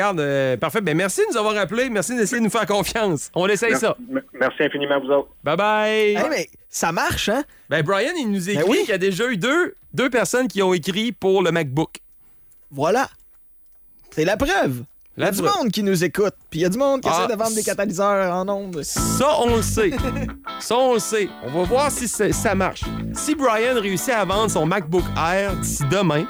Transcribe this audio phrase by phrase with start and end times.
[0.00, 0.80] Regarde, euh, parfait.
[0.80, 1.90] Ben, merci de nous avoir appelés.
[1.90, 3.32] Merci d'essayer de nous faire confiance.
[3.34, 3.96] On essaye ça.
[4.32, 5.28] Merci infiniment à vous autres.
[5.42, 6.14] Bye bye.
[6.14, 7.42] Hey, mais ça marche, hein?
[7.68, 8.78] Ben, Brian, il nous écrit Ben oui.
[8.82, 11.96] qu'il y a déjà eu deux, deux personnes qui ont écrit pour le MacBook.
[12.70, 13.08] Voilà.
[14.12, 14.84] C'est la preuve.
[15.16, 17.00] Il y a La du monde qui nous écoute, puis il y a du monde
[17.00, 18.80] qui Ah, essaie de vendre des catalyseurs en ondes.
[18.84, 19.90] Ça, on le sait.
[20.60, 21.28] Ça, on le sait.
[21.42, 22.84] On va voir si ça, ça marche.
[23.14, 26.24] Si Brian réussit à vendre son MacBook Air d'ici demain,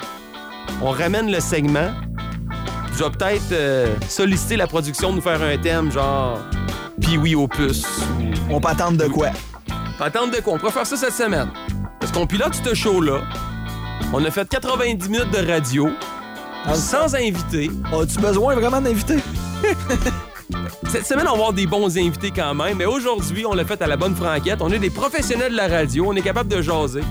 [0.82, 1.90] on ramène le segment.
[2.98, 6.40] Je vais peut-être euh, solliciter la production de nous faire un thème genre
[7.00, 7.86] Pee-Wee au puce.
[8.50, 9.28] On peut attendre de quoi?
[10.00, 10.54] Attendre de quoi?
[10.54, 11.48] On pourrait faire ça cette semaine.
[12.00, 13.20] Parce qu'on pilote ce show-là.
[14.12, 15.90] On a fait 90 minutes de radio.
[16.74, 17.70] Sans invité.
[17.92, 19.18] As-tu besoin vraiment d'invités?
[20.90, 23.80] Cette semaine, on va avoir des bons invités quand même, mais aujourd'hui, on l'a fait
[23.80, 24.60] à la bonne franquette.
[24.60, 27.02] On est des professionnels de la radio, on est capable de jaser.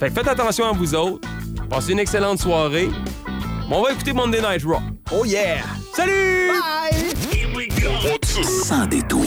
[0.00, 1.28] Fait que faites attention à vous autres.
[1.68, 2.88] Passez une excellente soirée.
[3.68, 4.80] On va écouter Monday Night Raw.
[5.12, 5.58] Oh yeah!
[5.92, 6.52] Salut!
[8.64, 9.24] Sans détour.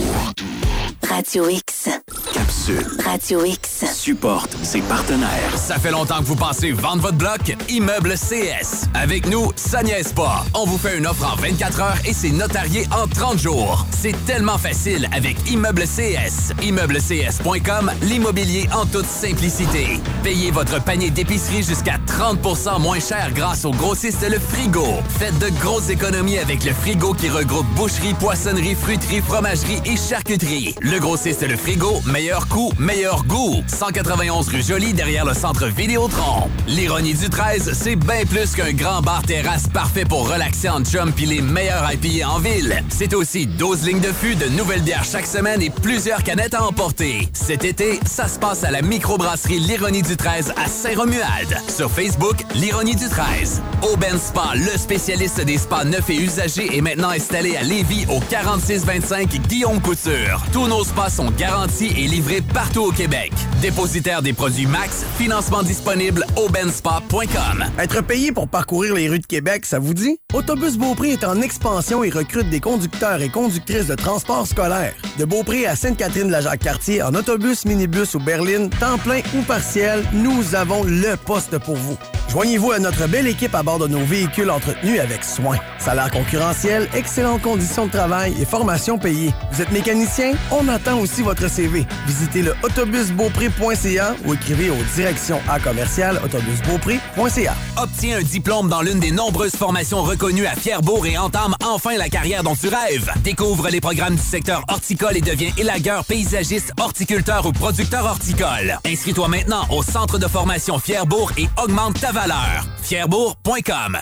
[1.10, 1.88] Radio X.
[2.32, 2.86] Capsule.
[3.04, 3.84] Radio X.
[3.92, 5.56] Supporte ses partenaires.
[5.56, 7.56] Ça fait longtemps que vous pensez vendre votre bloc?
[7.68, 8.86] Immeuble CS.
[8.94, 10.44] Avec nous, ça niaise pas.
[10.54, 13.86] On vous fait une offre en 24 heures et c'est notarié en 30 jours.
[13.90, 16.52] C'est tellement facile avec Immeuble CS.
[16.62, 19.98] ImmeubleCS.com, l'immobilier en toute simplicité.
[20.22, 24.86] Payez votre panier d'épicerie jusqu'à 30% moins cher grâce au grossiste Le Frigo.
[25.18, 30.76] Faites de grosses économies avec le frigo qui regroupe boucherie, poissonnerie, fruiterie, fromagerie et charcuterie.
[30.80, 33.62] Le grossiste Le Frigo, meilleur coût, meilleur goût.
[33.66, 36.48] 191 rue Jolie derrière le centre Vidéotron.
[36.68, 41.12] L'ironie du 13, c'est bien plus qu'un grand bar terrasse parfait pour relaxer en chum
[41.12, 42.84] puis les meilleurs IPA en ville.
[42.90, 46.64] C'est aussi 12 lignes de fût, de nouvelles bières chaque semaine et plusieurs canettes à
[46.64, 47.28] emporter.
[47.32, 51.56] Cet été, ça se passe à la microbrasserie L'ironie du 13 à Saint-Romuald.
[51.68, 53.62] Sur Facebook, L'ironie du 13.
[53.92, 58.20] Aubaine Spa, le spécialiste des spas neufs et usagés, est maintenant installé à Lévis au
[58.20, 60.42] 4625 Guillaume Couture.
[60.52, 63.32] Tous spas sont garantis et livrés partout au Québec.
[63.60, 67.64] Dépositaire des produits Max, financement disponible aubenspa.com.
[67.78, 70.18] Être payé pour parcourir les rues de Québec, ça vous dit?
[70.32, 74.94] Autobus Beaupré est en expansion et recrute des conducteurs et conductrices de transport scolaire.
[75.18, 80.84] De Beaupré à Sainte-Catherine-de-la-Jacques-Cartier, en autobus, minibus ou berline, temps plein ou partiel, nous avons
[80.84, 81.98] le poste pour vous.
[82.30, 85.56] Joignez-vous à notre belle équipe à bord de nos véhicules entretenus avec soin.
[85.78, 89.32] Salaire concurrentiel, excellentes conditions de travail et formation payée.
[89.50, 90.34] Vous êtes mécanicien?
[90.70, 91.86] Attend aussi votre CV.
[92.06, 97.54] Visitez le autobusbeaupré.ca ou écrivez aux directions à commercial autobusbeaupré.ca.
[97.76, 102.08] Obtiens un diplôme dans l'une des nombreuses formations reconnues à Fierbourg et entame enfin la
[102.08, 103.12] carrière dont tu rêves.
[103.22, 108.78] Découvre les programmes du secteur horticole et deviens élagueur, paysagiste, horticulteur ou producteur horticole.
[108.86, 112.64] Inscris-toi maintenant au centre de formation Fierbourg et augmente ta valeur.
[112.82, 113.98] Fierbourg.com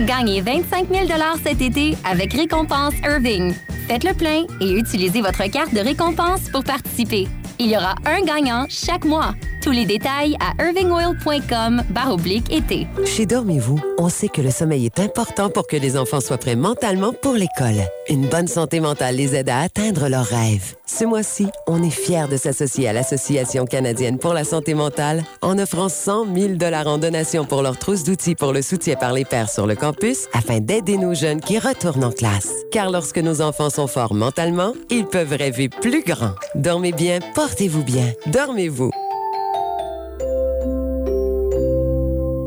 [0.00, 1.06] Gagnez 25 000
[1.42, 3.54] cet été avec Récompense Irving.
[3.86, 7.28] Faites le plein et utilisez votre carte de récompense pour participer.
[7.60, 9.34] Il y aura un gagnant chaque mois.
[9.62, 12.86] Tous les détails à irvingoil.com oblique été.
[13.06, 16.56] Chez Dormez-vous, on sait que le sommeil est important pour que les enfants soient prêts
[16.56, 17.82] mentalement pour l'école.
[18.08, 20.74] Une bonne santé mentale les aide à atteindre leurs rêves.
[20.86, 25.58] Ce mois-ci, on est fiers de s'associer à l'Association canadienne pour la santé mentale en
[25.58, 26.52] offrant 100 000
[26.86, 30.26] en donation pour leur trousse d'outils pour le soutien par les pairs sur le campus
[30.34, 32.50] afin d'aider nos jeunes qui retournent en classe.
[32.70, 36.34] Car lorsque nos enfants sont forts mentalement, ils peuvent rêver plus grand.
[36.54, 38.90] Dormez bien, portez-vous bien, dormez-vous.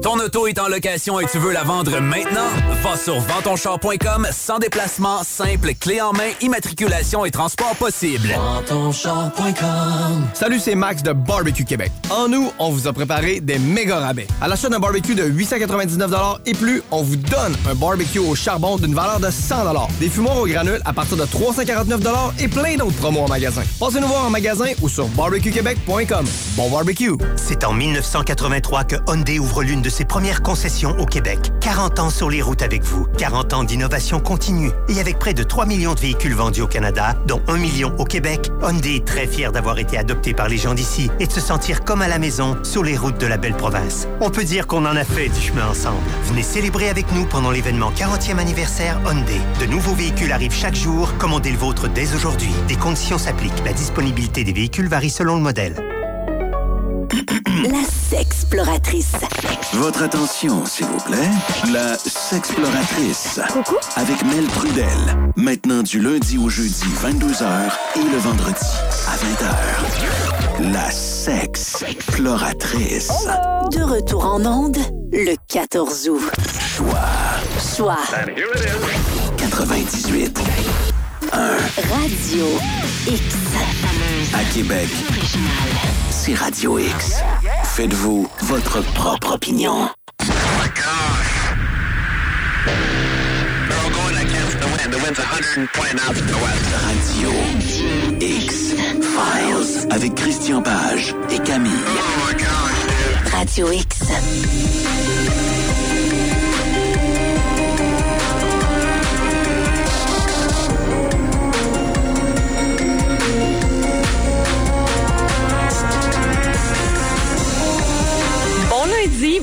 [0.08, 2.48] Ton auto est en location et tu veux la vendre maintenant?
[2.82, 8.30] Va sur ventonchar.com sans déplacement, simple, clé en main, immatriculation et transport possible.
[10.34, 11.92] Salut, c'est Max de Barbecue Québec.
[12.10, 14.28] En nous, on vous a préparé des méga rabais.
[14.40, 18.78] À l'achat d'un barbecue de 899 et plus, on vous donne un barbecue au charbon
[18.78, 19.56] d'une valeur de 100
[20.00, 22.00] Des fumoirs au granule à partir de 349
[22.40, 23.64] et plein d'autres promos en magasin.
[23.78, 26.26] Passez nous voir en magasin ou sur barbecuequebec.com.
[26.56, 27.12] Bon barbecue!
[27.36, 31.52] C'est en 1983 que Hyundai ouvre l'une de ses premières concessions au Québec.
[31.60, 33.08] 40 ans sur les routes avec vous.
[33.18, 34.70] 40 ans d'innovation continue.
[34.90, 38.04] Et avec près de 3 millions de véhicules vendus au Canada, dont 1 million au
[38.04, 41.42] Québec, Hyundai est très fier d'avoir été adopté par les gens d'ici et de se
[41.42, 44.08] sentir comme à la maison sur les routes de la belle province.
[44.22, 45.98] On peut dire qu'on en a fait du chemin ensemble.
[46.26, 49.42] Venez célébrer avec nous pendant l'événement 40e anniversaire Hyundai.
[49.60, 51.12] De nouveaux véhicules arrivent chaque jour.
[51.18, 52.52] Commandez le vôtre dès aujourd'hui.
[52.68, 53.66] Des conditions s'appliquent.
[53.66, 55.97] La disponibilité des véhicules varie selon le modèle.
[57.72, 59.12] La sexploratrice.
[59.74, 61.30] Votre attention, s'il vous plaît.
[61.72, 63.40] La sexploratrice.
[63.52, 63.76] Coucou.
[63.96, 64.88] Avec Mel Prudel.
[65.36, 68.66] Maintenant du lundi au jeudi, 22h et le vendredi
[69.08, 69.56] à 20h.
[70.72, 73.10] La sexploratrice.
[73.72, 74.78] De retour en onde,
[75.12, 76.22] le 14 août.
[76.76, 77.00] Choix
[77.76, 77.98] Choix
[79.38, 80.40] 98.
[81.32, 82.46] Radio
[83.08, 83.22] X.
[84.34, 84.90] À Québec,
[86.36, 87.22] Radio X.
[87.64, 89.90] Faites-vous votre propre opinion.
[96.84, 97.30] Radio
[98.20, 101.72] X Files avec Christian Page et Camille.
[103.32, 104.00] Radio X.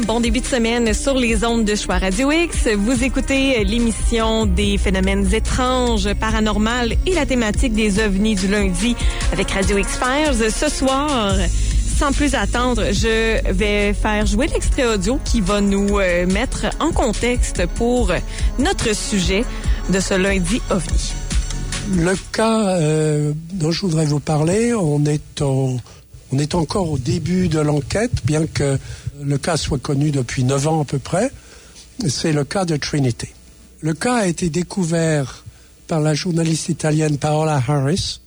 [0.06, 2.68] bon début de semaine sur les ondes de Choix Radio X.
[2.76, 8.96] Vous écoutez l'émission des phénomènes étranges, paranormales et la thématique des ovnis du lundi
[9.32, 10.50] avec Radio X Files.
[10.52, 11.34] Ce soir,
[11.98, 16.90] sans plus attendre, je vais faire jouer l'extrait audio qui va nous euh, mettre en
[16.92, 18.12] contexte pour
[18.58, 19.44] notre sujet
[19.90, 21.12] de ce lundi ovni.
[21.96, 25.76] Le cas euh, dont je voudrais vous parler, on est, au-
[26.34, 28.76] on est encore au début de l'enquête, bien que
[29.22, 31.30] le cas soit connu depuis 9 ans à peu près.
[32.08, 33.28] C'est le cas de Trinity.
[33.80, 35.44] Le cas a été découvert
[35.86, 38.20] par la journaliste italienne Paola Harris,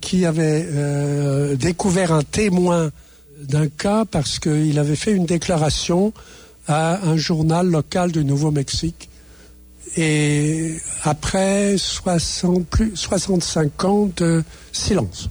[0.00, 2.90] qui avait euh, découvert un témoin
[3.42, 6.14] d'un cas parce qu'il avait fait une déclaration
[6.68, 9.10] à un journal local du Nouveau-Mexique.
[9.96, 15.28] Et après 60, plus, 65 ans de silence.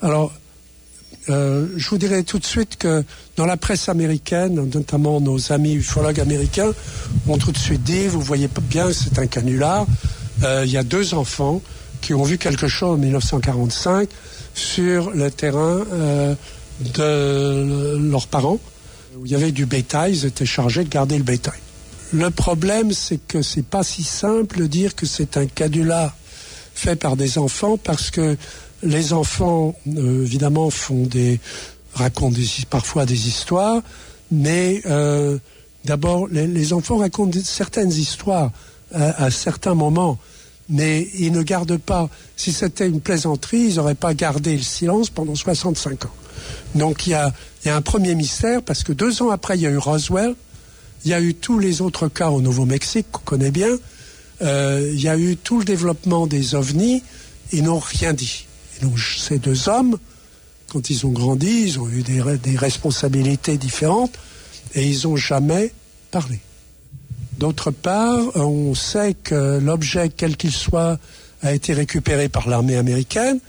[0.00, 0.32] Alors,
[1.30, 3.04] euh, je vous dirais tout de suite que
[3.36, 6.72] dans la presse américaine, notamment nos amis ufologues américains,
[7.28, 9.86] ont tout de suite dit, vous voyez bien, c'est un canular.
[10.42, 11.62] Euh, Il y a deux enfants
[12.00, 14.08] qui ont vu quelque chose en 1945
[14.54, 16.34] sur le terrain euh,
[16.94, 18.58] de leurs parents,
[19.16, 21.58] où il y avait du bétail, ils étaient chargés de garder le bétail.
[22.12, 26.14] Le problème, c'est que c'est pas si simple de dire que c'est un canular
[26.74, 28.36] fait par des enfants parce que
[28.82, 31.38] les enfants, euh, évidemment, font des,
[31.94, 33.82] racontent des- parfois des histoires,
[34.30, 35.38] mais euh,
[35.84, 38.50] d'abord, les, les enfants racontent certaines histoires
[38.94, 40.18] à, à certains moments,
[40.68, 42.08] mais ils ne gardent pas.
[42.36, 46.14] Si c'était une plaisanterie, ils n'auraient pas gardé le silence pendant 65 ans.
[46.74, 47.32] Donc il y a,
[47.64, 50.34] y a un premier mystère parce que deux ans après, il y a eu Roswell,
[51.04, 53.76] il y a eu tous les autres cas au Nouveau-Mexique qu'on connaît bien.
[54.42, 57.02] Euh, il y a eu tout le développement des ovnis.
[57.52, 58.46] Ils n'ont rien dit.
[58.82, 59.98] Donc ces deux hommes,
[60.72, 64.12] quand ils ont grandi, ils ont eu des, re- des responsabilités différentes
[64.74, 65.72] et ils n'ont jamais
[66.10, 66.40] parlé.
[67.38, 70.98] D'autre part, on sait que l'objet, quel qu'il soit,
[71.42, 73.40] a été récupéré par l'armée américaine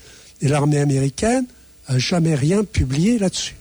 [0.42, 1.45] et l'armée américaine
[1.88, 3.56] a jamais rien publié là-dessus.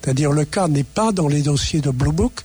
[0.00, 2.42] C'est-à-dire le cas n'est pas dans les dossiers de Blue Book.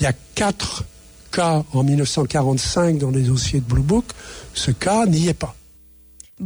[0.00, 0.84] Il y a quatre
[1.30, 4.06] cas en 1945 dans les dossiers de Blue Book.
[4.52, 5.54] Ce cas n'y est pas.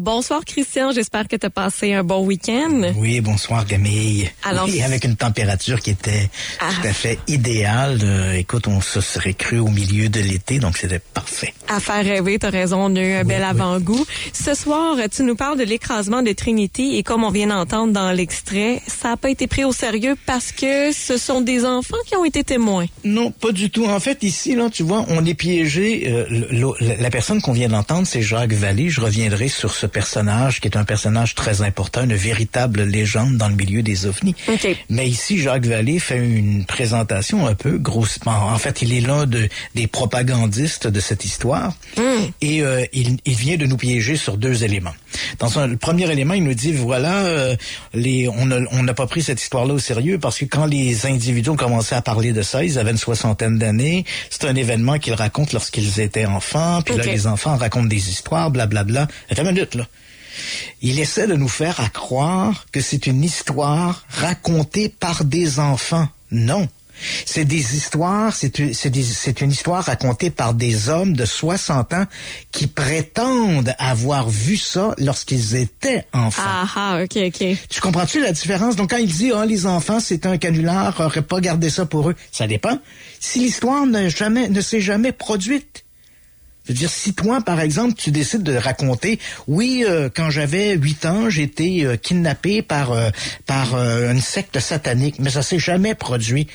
[0.02, 2.92] Bonsoir Christian, j'espère que tu as passé un bon week-end.
[2.94, 4.30] Oui, bonsoir Camille.
[4.44, 6.30] Alors- oui, avec une température qui était
[6.60, 6.68] Ah.
[6.70, 7.98] tout à fait idéale.
[8.04, 11.52] Euh, écoute, on se serait cru au milieu de l'été, donc c'était parfait.
[11.66, 14.06] À faire rêver, t'as raison, on a eu un bel avant-goût.
[14.32, 18.12] Ce soir, tu nous parles de l'écrasement de Trinity et comme on vient d'entendre dans
[18.12, 22.14] l'extrait, ça n'a pas été pris au sérieux parce que ce sont des enfants qui
[22.14, 22.86] ont été témoins.
[23.02, 23.86] Non, pas du tout.
[23.86, 26.04] En fait, ici, là, tu vois, on est piégé.
[26.06, 28.90] euh, la personne qu'on vient d'entendre, c'est Jacques Vallée.
[28.90, 33.48] Je reviendrai sur ce personnage, qui est un personnage très important, une véritable légende dans
[33.48, 34.34] le milieu des ovnis.
[34.88, 38.48] Mais ici, Jacques Vallée fait une présentation un peu grossement.
[38.48, 41.74] En fait, il est l'un de, des propagandistes de cette histoire.
[42.40, 44.94] Et euh, il, il vient de nous piéger sur deux éléments.
[45.38, 47.56] Dans un, le premier élément, il nous dit, voilà, euh,
[47.94, 51.50] les, on n'a on pas pris cette histoire-là au sérieux parce que quand les individus
[51.50, 54.04] ont commencé à parler de ça, ils avaient une soixantaine d'années.
[54.30, 56.82] C'est un événement qu'ils racontent lorsqu'ils étaient enfants.
[56.82, 59.08] Puis là, les enfants racontent des histoires, blablabla.
[59.36, 59.86] Une minute, là.
[60.82, 66.08] Il essaie de nous faire à croire que c'est une histoire racontée par des enfants.
[66.30, 66.68] Non.
[67.26, 72.06] C'est des histoires, c'est une, histoire racontée par des hommes de 60 ans
[72.50, 76.42] qui prétendent avoir vu ça lorsqu'ils étaient enfants.
[76.44, 77.56] Ah ah, ok, ok.
[77.68, 78.74] Tu comprends-tu la différence?
[78.74, 82.10] Donc, quand il dit, ah, les enfants, c'est un canular, aurait pas gardé ça pour
[82.10, 82.80] eux, ça dépend.
[83.20, 85.84] Si l'histoire ne jamais, ne s'est jamais produite.
[86.68, 90.76] Je veux dire, si toi, par exemple, tu décides de raconter, oui, euh, quand j'avais
[90.76, 93.08] 8 ans, j'ai été euh, kidnappé par, euh,
[93.46, 96.46] par euh, une secte satanique, mais ça s'est jamais produit.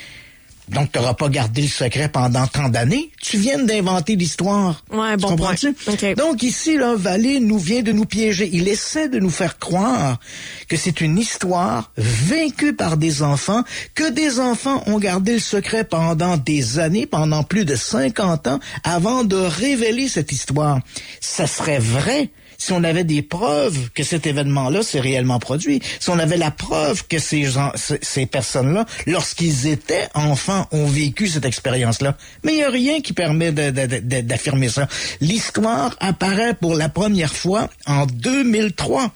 [0.70, 3.12] Donc, tu n'auras pas gardé le secret pendant tant d'années.
[3.22, 4.84] Tu viens d'inventer l'histoire.
[4.91, 5.75] Ouais, Tu bon comprends-tu?
[6.15, 8.50] Donc, ici, là, Vallée nous vient de nous piéger.
[8.53, 10.20] Il essaie de nous faire croire
[10.67, 15.84] que c'est une histoire vaincue par des enfants, que des enfants ont gardé le secret
[15.84, 20.79] pendant des années, pendant plus de 50 ans, avant de révéler cette histoire.
[21.20, 26.10] Ça serait vrai si on avait des preuves que cet événement-là s'est réellement produit, si
[26.10, 32.17] on avait la preuve que ces personnes-là, lorsqu'ils étaient enfants, ont vécu cette expérience-là.
[32.43, 34.88] Mais il n'y a rien qui permet d'affirmer ça.
[35.22, 39.12] L'histoire apparaît pour la première fois en 2003.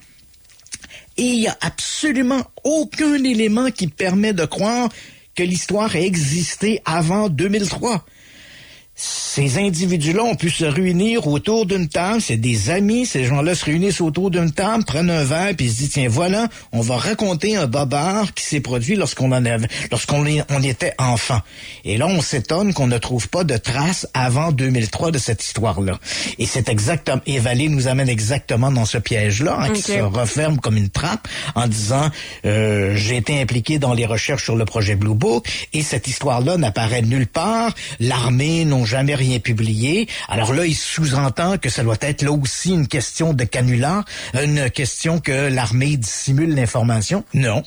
[1.20, 4.90] Et il n'y a absolument aucun élément qui permet de croire
[5.36, 8.06] que l'histoire a existé avant 2003.
[9.00, 13.66] Ces individus-là ont pu se réunir autour d'une table, c'est des amis, ces gens-là se
[13.66, 17.56] réunissent autour d'une table, prennent un verre, puis se disent, tiens, voilà, on va raconter
[17.56, 21.40] un bobard qui s'est produit lorsqu'on en avait, lorsqu'on on était enfant.
[21.86, 26.00] Et là, on s'étonne qu'on ne trouve pas de traces avant 2003 de cette histoire-là.
[26.40, 30.58] Et c'est exactement, et Vallée nous amène exactement dans ce piège-là, hein, qui se referme
[30.58, 32.10] comme une trappe en disant,
[32.48, 36.58] euh, j'ai été impliqué dans les recherches sur le projet Blue Book, et cette histoire-là
[36.58, 37.76] n'apparaît nulle part.
[38.00, 40.08] L'armée n'ont jamais rien publié.
[40.28, 44.70] Alors là, il sous-entend que ça doit être là aussi une question de canular, une
[44.70, 47.24] question que l'armée dissimule l'information.
[47.34, 47.64] Non.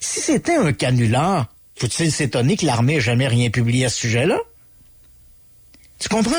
[0.00, 1.46] Si c'était un canular,
[1.76, 4.38] faut-il s'étonner que l'armée ait jamais rien publié à ce sujet-là?
[5.98, 6.32] Tu comprends?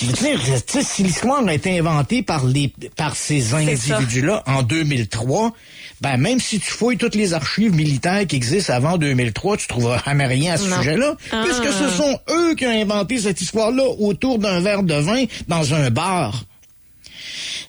[0.00, 4.42] Je veux dire, tu sais, si l'histoire a été inventée par les par ces individus-là
[4.46, 5.52] en 2003,
[6.00, 10.02] ben même si tu fouilles toutes les archives militaires qui existent avant 2003, tu trouveras
[10.04, 11.44] jamais rien à ce sujet-là, Ah.
[11.44, 15.74] puisque ce sont eux qui ont inventé cette histoire-là autour d'un verre de vin dans
[15.74, 16.44] un bar.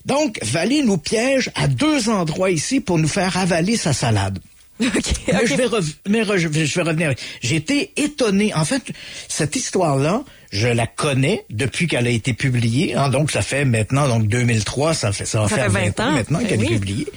[0.05, 4.39] Donc, Vallée nous piège à deux endroits ici pour nous faire avaler sa salade.
[4.79, 5.67] Mais je vais,
[6.07, 7.13] mais re- je vais revenir.
[7.41, 8.53] J'ai été étonné.
[8.53, 8.81] En fait,
[9.27, 12.95] cette histoire-là, je la connais depuis qu'elle a été publiée.
[12.95, 13.09] hein.
[13.09, 16.05] donc, ça fait maintenant, donc 2003, ça fait ça va Ça faire fait 20 ans
[16.05, 16.11] 20 ans.
[16.13, 16.65] maintenant Ben qu'elle oui.
[16.67, 17.07] est publiée.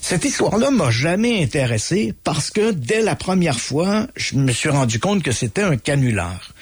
[0.00, 4.98] Cette histoire-là m'a jamais intéressé parce que dès la première fois, je me suis rendu
[4.98, 6.52] compte que c'était un canular.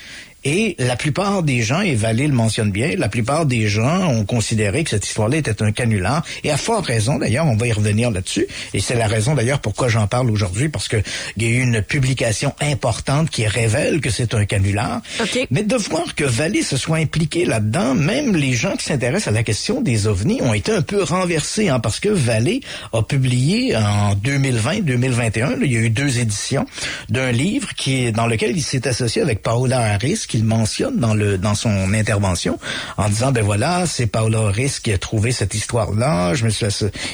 [0.45, 4.25] Et la plupart des gens, et Vallée le mentionne bien, la plupart des gens ont
[4.25, 6.25] considéré que cette histoire-là était un canular.
[6.45, 8.47] Et à fort raison, d'ailleurs, on va y revenir là-dessus.
[8.73, 10.97] Et c'est la raison, d'ailleurs, pourquoi j'en parle aujourd'hui, parce que
[11.37, 15.03] il y a eu une publication importante qui révèle que c'est un canular.
[15.51, 19.33] Mais de voir que Vallée se soit impliqué là-dedans, même les gens qui s'intéressent à
[19.33, 22.61] la question des ovnis ont été un peu renversés, hein, parce que Vallée
[22.93, 26.67] a publié en 2020-2021, il y a eu deux éditions
[27.09, 31.13] d'un livre qui est dans lequel il s'est associé avec Paola Harris, qu'il mentionne dans
[31.13, 32.59] le dans son intervention,
[32.97, 36.35] en disant ben voilà, c'est Paola Harris qui a trouvé cette histoire-là.
[36.35, 36.67] Je me suis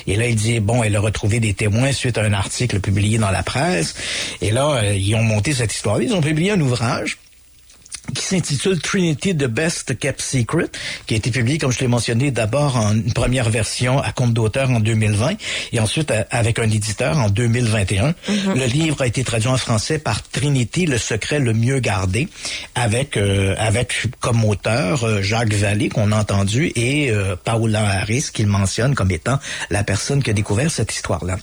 [0.07, 3.19] et là il dit bon, elle a retrouvé des témoins suite à un article publié
[3.19, 3.95] dans la presse.
[4.43, 6.01] Et là euh, ils ont monté cette histoire.
[6.03, 7.19] Ils ont publié un ouvrage
[8.15, 10.67] qui s'intitule Trinity the Best Kept Secret,
[11.07, 14.33] qui a été publié, comme je l'ai mentionné, d'abord en une première version à compte
[14.33, 15.37] d'auteur en 2020
[15.73, 18.15] et ensuite avec un éditeur en 2021.
[18.29, 22.29] Le livre a été traduit en français par Trinity, le secret le mieux gardé,
[22.75, 28.29] avec euh, avec comme auteur euh, Jacques Vallée qu'on a entendu et euh, Paola Harris
[28.33, 29.39] qu'il mentionne comme étant
[29.71, 31.39] la personne qui a découvert cette histoire-là.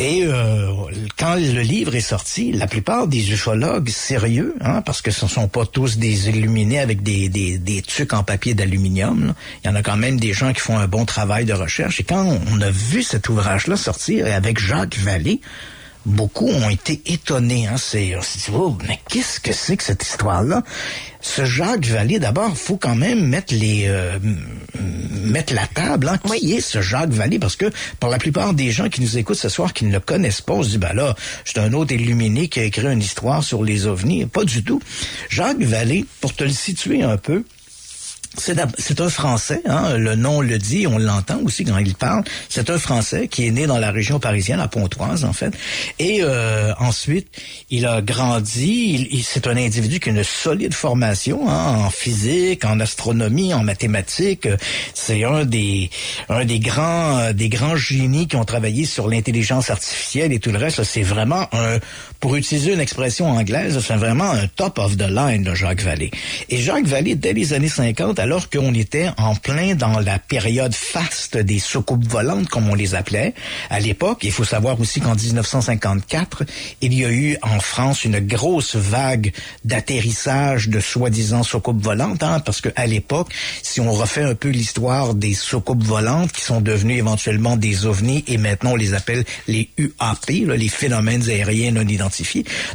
[0.00, 0.72] Et euh,
[1.18, 5.30] quand le livre est sorti, la plupart des ufologues sérieux, hein, parce que ce ne
[5.30, 9.70] sont pas tous des illuminés avec des, des, des tucs en papier d'aluminium, il y
[9.70, 12.00] en a quand même des gens qui font un bon travail de recherche.
[12.00, 15.42] Et quand on a vu cet ouvrage-là sortir et avec Jacques Vallée,
[16.06, 17.66] beaucoup ont été étonnés.
[17.66, 17.76] Hein.
[17.76, 20.62] C'est, on s'est dit, oh, mais qu'est-ce que c'est que cette histoire-là?
[21.20, 24.18] Ce Jacques Vallée, d'abord, faut quand même mettre les euh,
[25.24, 26.08] mettre la table.
[26.08, 26.18] Hein.
[26.36, 27.38] Qui est ce Jacques Vallée?
[27.38, 30.00] Parce que pour la plupart des gens qui nous écoutent ce soir, qui ne le
[30.00, 31.14] connaissent pas, on se dit, ben là,
[31.44, 34.26] c'est un autre illuminé qui a écrit une histoire sur les ovnis.
[34.26, 34.80] Pas du tout.
[35.28, 37.44] Jacques Vallée, pour te le situer un peu,
[38.36, 42.22] c'est un Français, hein, le nom le dit, on l'entend aussi quand il parle.
[42.48, 45.52] C'est un Français qui est né dans la région parisienne, à Pontoise en fait.
[45.98, 47.28] Et euh, ensuite,
[47.70, 48.92] il a grandi.
[48.94, 53.52] Il, il- c'est un individu qui a une solide formation hein, en physique, en astronomie,
[53.52, 54.48] en mathématiques.
[54.94, 55.90] C'est un des
[56.28, 60.58] un des grands des grands génies qui ont travaillé sur l'intelligence artificielle et tout le
[60.58, 60.82] reste.
[60.84, 61.78] C'est vraiment un,
[62.20, 66.10] pour utiliser une expression anglaise, c'est vraiment un top of the line de Jacques Vallée.
[66.50, 70.74] Et Jacques Vallée, dès les années 50, alors qu'on était en plein dans la période
[70.74, 73.34] faste des soucoupes volantes, comme on les appelait
[73.70, 74.18] à l'époque.
[74.22, 76.44] Il faut savoir aussi qu'en 1954,
[76.82, 79.32] il y a eu en France une grosse vague
[79.64, 84.48] d'atterrissage de soi-disant soucoupes volantes, hein, parce que à l'époque, si on refait un peu
[84.48, 89.24] l'histoire des soucoupes volantes qui sont devenues éventuellement des ovnis et maintenant on les appelle
[89.48, 92.09] les UAP, là, les phénomènes aériens non identifiés.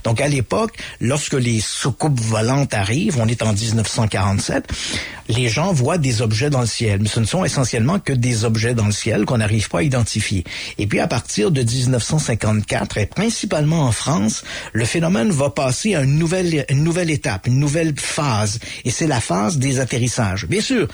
[0.04, 4.66] Donc à l'époque, lorsque les soucoupes volantes arrivent, on est en 1947,
[5.30, 8.46] les gens voient des objets dans le ciel, mais ce ne sont essentiellement que des
[8.46, 10.44] objets dans le ciel qu'on n'arrive pas à identifier.
[10.78, 16.02] Et puis à partir de 1954, et principalement en France, le phénomène va passer à
[16.02, 20.46] une nouvelle, une nouvelle étape, une nouvelle phase, et c'est la phase des atterrissages.
[20.46, 20.88] Bien sûr,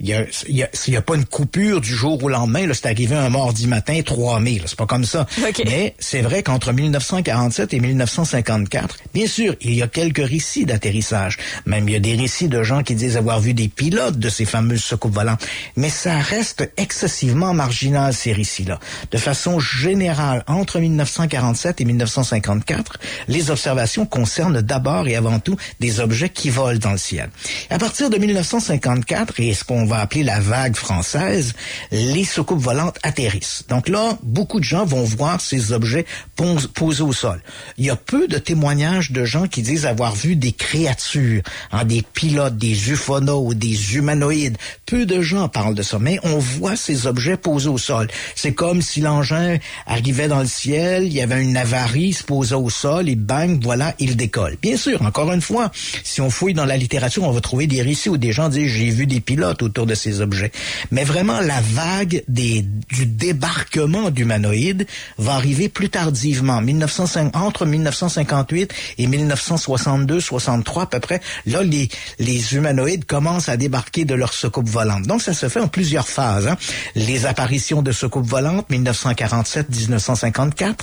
[0.00, 2.86] il y a, y a, y a pas une coupure du jour au lendemain, c'est
[2.86, 5.26] arrivé un mardi matin, 3 mai, c'est pas comme ça.
[5.64, 11.38] Mais c'est vrai qu'entre 1947 et 1954, bien sûr, il y a quelques récits d'atterrissage.
[11.66, 14.28] Même il y a des récits de gens qui disent avoir vu des pilotes de
[14.28, 15.46] ces fameuses soucoupes volantes.
[15.76, 18.78] Mais ça reste excessivement marginal, ces récits-là.
[19.10, 22.98] De façon générale, entre 1947 et 1954,
[23.28, 27.30] les observations concernent d'abord et avant tout des objets qui volent dans le ciel.
[27.70, 31.54] À partir de 1954, et ce qu'on va appeler la vague française,
[31.90, 33.64] les soucoupes volantes atterrissent.
[33.68, 37.40] Donc là, beaucoup de gens vont voir ces objets posés au sol.
[37.76, 41.84] Il y a peu de témoignages de gens qui disent avoir vu des créatures, hein,
[41.84, 44.56] des pilotes, des ufonautes, des humanoïdes.
[44.86, 48.08] Peu de gens parlent de ça, mais on voit ces objets posés au sol.
[48.36, 52.54] C'est comme si l'engin arrivait dans le ciel, il y avait une avarie, se posait
[52.54, 54.56] au sol et bang, voilà, il décolle.
[54.62, 55.72] Bien sûr, encore une fois,
[56.04, 58.70] si on fouille dans la littérature, on va trouver des récits où des gens disent
[58.70, 60.52] j'ai vu des pilotes autour de ces objets.
[60.90, 64.86] Mais vraiment, la vague du débarquement d'humanoïdes
[65.18, 71.20] va arriver plus tardivement, 1905, entre 1958 et 1962-63 à peu près.
[71.46, 75.06] Là, les, les humanoïdes commencent à débarquer de leur soucoupe volante.
[75.06, 76.46] Donc, ça se fait en plusieurs phases.
[76.46, 76.56] Hein.
[76.94, 80.74] Les apparitions de soucoupes volantes, 1947-1954.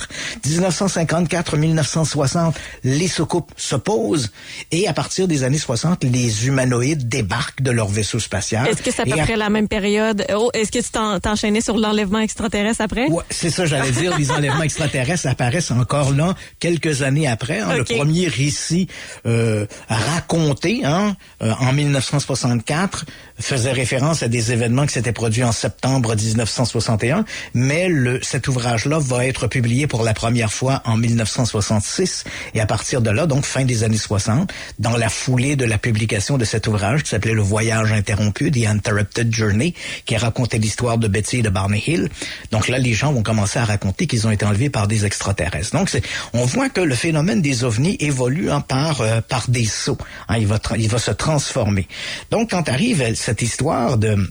[0.46, 4.30] 1954-1960, les soucoupes se posent.
[4.70, 8.66] Et à partir des années 60, les humanoïdes débarquent de leur vaisseau spatial.
[8.68, 10.24] Est-ce que c'est à peu près la même période?
[10.34, 13.08] Oh, Est-ce que tu t'enchaînais sur l'enlèvement extraterrestre après?
[13.08, 14.16] Ouais, c'est ça, j'allais dire.
[14.18, 17.58] Les enlèvements extraterrestres apparaissent encore là, quelques années après.
[17.58, 17.94] Hein, Okay.
[17.94, 18.86] Le premier récit
[19.26, 23.06] euh, raconté hein, euh, en 1964
[23.42, 28.98] faisait référence à des événements qui s'étaient produits en septembre 1961, mais le, cet ouvrage-là
[28.98, 33.44] va être publié pour la première fois en 1966 et à partir de là, donc
[33.44, 37.34] fin des années 60, dans la foulée de la publication de cet ouvrage qui s'appelait
[37.34, 39.74] Le Voyage interrompu, The Interrupted Journey,
[40.06, 42.08] qui racontait l'histoire de Betty et de Barney Hill.
[42.50, 45.76] Donc là, les gens vont commencer à raconter qu'ils ont été enlevés par des extraterrestres.
[45.76, 45.90] Donc
[46.32, 49.98] on voit que le phénomène des ovnis évolue hein, par euh, par des sauts.
[50.28, 51.88] Hein, il va il va se transformer.
[52.30, 54.28] Donc quand arrive euh, cette histoire de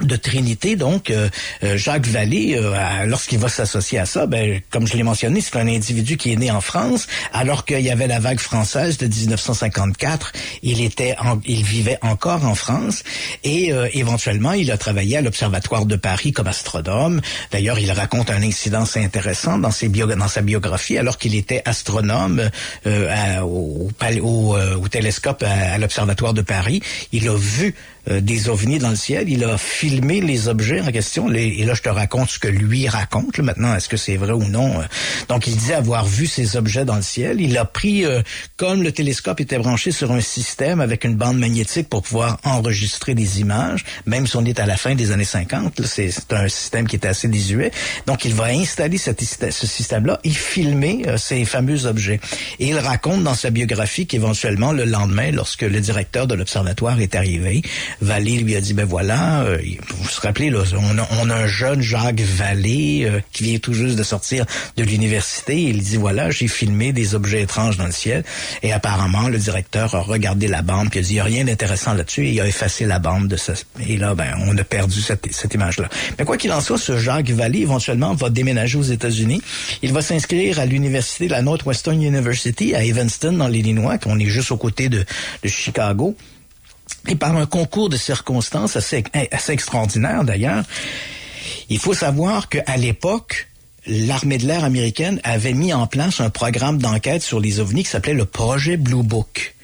[0.00, 1.28] de Trinité, donc euh,
[1.62, 2.74] euh, Jacques Vallée, euh,
[3.06, 6.36] lorsqu'il va s'associer à ça, ben, comme je l'ai mentionné, c'est un individu qui est
[6.36, 10.32] né en France, alors qu'il y avait la vague française de 1954.
[10.64, 13.04] Il était, en- il vivait encore en France
[13.44, 17.20] et euh, éventuellement, il a travaillé à l'Observatoire de Paris comme astronome.
[17.52, 21.36] D'ailleurs, il raconte un incident assez intéressant dans, ses bio- dans sa biographie, alors qu'il
[21.36, 22.50] était astronome
[22.88, 26.82] euh, à- au, pal- au, euh, au télescope à, à l'Observatoire de Paris.
[27.12, 27.76] Il a vu
[28.08, 29.28] euh, des ovnis dans le ciel.
[29.28, 31.32] Il a filmé les objets en question.
[31.32, 33.38] Et là, je te raconte ce que lui raconte.
[33.38, 33.44] là.
[33.44, 34.80] Maintenant, est-ce que c'est vrai ou non?
[34.80, 34.84] euh.
[35.28, 37.40] Donc, il disait avoir vu ces objets dans le ciel.
[37.40, 38.22] Il a pris, euh,
[38.56, 43.14] comme le télescope était branché sur un système avec une bande magnétique pour pouvoir enregistrer
[43.14, 46.48] des images, même si on est à la fin des années 50, là, c'est un
[46.48, 47.70] système qui était assez désuet.
[48.06, 52.20] Donc, il va installer ce système-là et filmer euh, ces fameux objets.
[52.58, 57.14] Et il raconte dans sa biographie qu'éventuellement, le lendemain, lorsque le directeur de l'observatoire est
[57.14, 57.62] arrivé,
[58.00, 61.80] Vallée lui a dit, ben voilà, euh, vous vous rappelez, là, on, a, un jeune
[61.80, 64.44] Jacques Vallée euh, qui vient tout juste de sortir
[64.76, 65.60] de l'université.
[65.60, 68.24] Il dit, voilà, j'ai filmé des objets étranges dans le ciel.
[68.62, 71.44] Et apparemment, le directeur a regardé la bande puis a dit, il n'y a rien
[71.44, 72.26] d'intéressant là-dessus.
[72.26, 73.54] Et il a effacé la bande de ça.
[73.86, 75.88] Et là, ben, on a perdu cette, cette image-là.
[76.18, 79.40] Mais quoi qu'il en soit, ce Jacques Vallée, éventuellement, va déménager aux États-Unis.
[79.82, 84.52] Il va s'inscrire à l'université la Northwestern University à Evanston, dans l'Illinois, qu'on est juste
[84.52, 85.04] aux côtés de,
[85.42, 86.16] de Chicago.
[87.08, 90.64] Et par un concours de circonstances assez, assez extraordinaire d'ailleurs,
[91.68, 93.48] il faut savoir qu'à l'époque,
[93.86, 97.90] l'armée de l'air américaine avait mis en place un programme d'enquête sur les ovnis qui
[97.90, 99.54] s'appelait le projet Blue Book.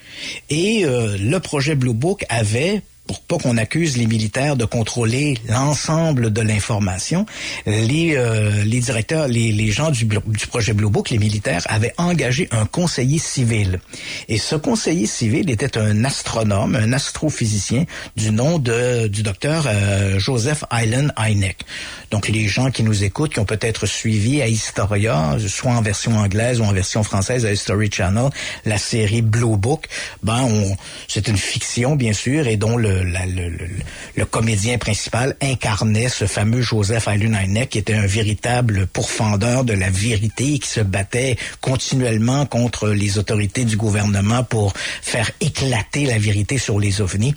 [0.50, 5.36] Et euh, le projet Blue Book avait pour pas qu'on accuse les militaires de contrôler
[5.48, 7.26] l'ensemble de l'information,
[7.66, 11.92] les, euh, les directeurs, les, les gens du, du projet Blue Book, les militaires, avaient
[11.98, 13.80] engagé un conseiller civil.
[14.28, 17.84] Et ce conseiller civil était un astronome, un astrophysicien
[18.16, 21.58] du nom de, du docteur euh, Joseph Island Hynek.
[22.10, 26.16] Donc les gens qui nous écoutent, qui ont peut-être suivi à Historia, soit en version
[26.16, 28.30] anglaise ou en version française à History Channel,
[28.64, 29.86] la série Blue Book,
[30.22, 30.48] ben
[31.08, 33.68] c'est une fiction bien sûr et dont le, la, le, le,
[34.16, 39.90] le, comédien principal incarnait ce fameux Joseph Hynek qui était un véritable pourfendeur de la
[39.90, 46.18] vérité et qui se battait continuellement contre les autorités du gouvernement pour faire éclater la
[46.18, 47.34] vérité sur les ovnis.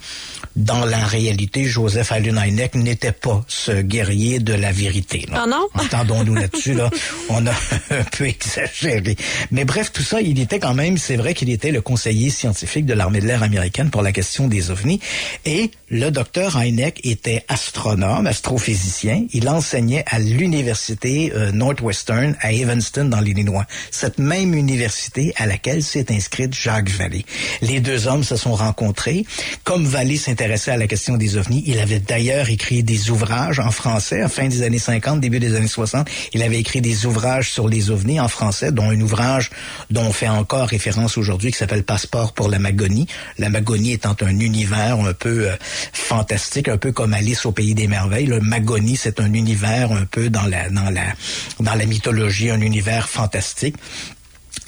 [0.56, 5.26] Dans la réalité, Joseph Hynek n'était pas ce guerrier de la vérité.
[5.32, 5.44] Là.
[5.44, 5.68] Ah non?
[5.74, 6.90] Entendons-nous là-dessus, là.
[7.30, 9.16] On a un peu exagéré.
[9.52, 12.86] Mais bref, tout ça, il était quand même, c'est vrai qu'il était le conseiller scientifique
[12.86, 15.00] de l'armée de l'air américaine pour la question des ovnis.
[15.46, 19.26] Et le docteur Hynek était astronome, astrophysicien.
[19.34, 23.66] Il enseignait à l'université euh, Northwestern à Evanston dans l'Illinois.
[23.92, 27.26] Cette même université à laquelle s'est inscrite Jacques Vallée.
[27.62, 29.26] Les deux hommes se sont rencontrés.
[29.66, 33.72] Comme Vallée s'intéressait à la question des ovnis, il avait d'ailleurs écrit des ouvrages en
[33.72, 36.08] français à fin des années 50, début des années 60.
[36.32, 39.52] Il avait écrit des ouvrages sur les ovnis en français, dont un ouvrage
[39.90, 43.08] dont on fait encore référence aujourd'hui qui s'appelle Passeport pour la Magonie.
[43.38, 45.56] La Magonie étant un univers un peu euh,
[45.94, 48.26] fantastique, un peu comme Alice au pays des merveilles.
[48.26, 51.14] Le Magonie, c'est un univers un peu dans la dans la
[51.60, 53.76] dans la mythologie, un univers fantastique.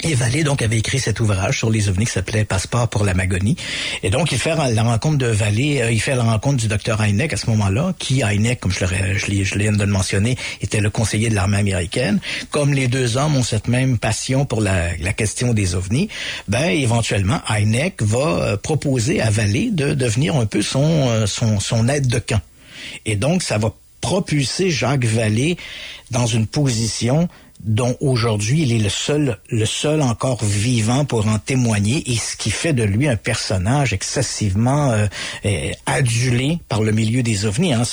[0.07, 3.15] Et Vallée, donc, avait écrit cet ouvrage sur les ovnis qui s'appelait Passeport pour la
[3.15, 3.55] Magonie.
[4.03, 7.01] Et donc, il fait la rencontre de Vallée, euh, il fait la rencontre du docteur
[7.01, 10.79] Heineck à ce moment-là, qui, Heineck, comme je, je, je viens de le mentionner, était
[10.79, 12.19] le conseiller de l'armée américaine.
[12.51, 16.07] Comme les deux hommes ont cette même passion pour la, la question des ovnis,
[16.47, 21.59] ben, éventuellement, Heineck va euh, proposer à Vallée de devenir un peu son, euh, son,
[21.59, 22.41] son aide de camp.
[23.07, 25.57] Et donc, ça va propulser Jacques Vallée
[26.11, 27.27] dans une position
[27.65, 32.35] dont aujourd'hui il est le seul, le seul encore vivant pour en témoigner et ce
[32.37, 35.07] qui fait de lui un personnage excessivement euh,
[35.45, 37.73] euh, adulé par le milieu des ovnis.
[37.73, 37.83] Hein.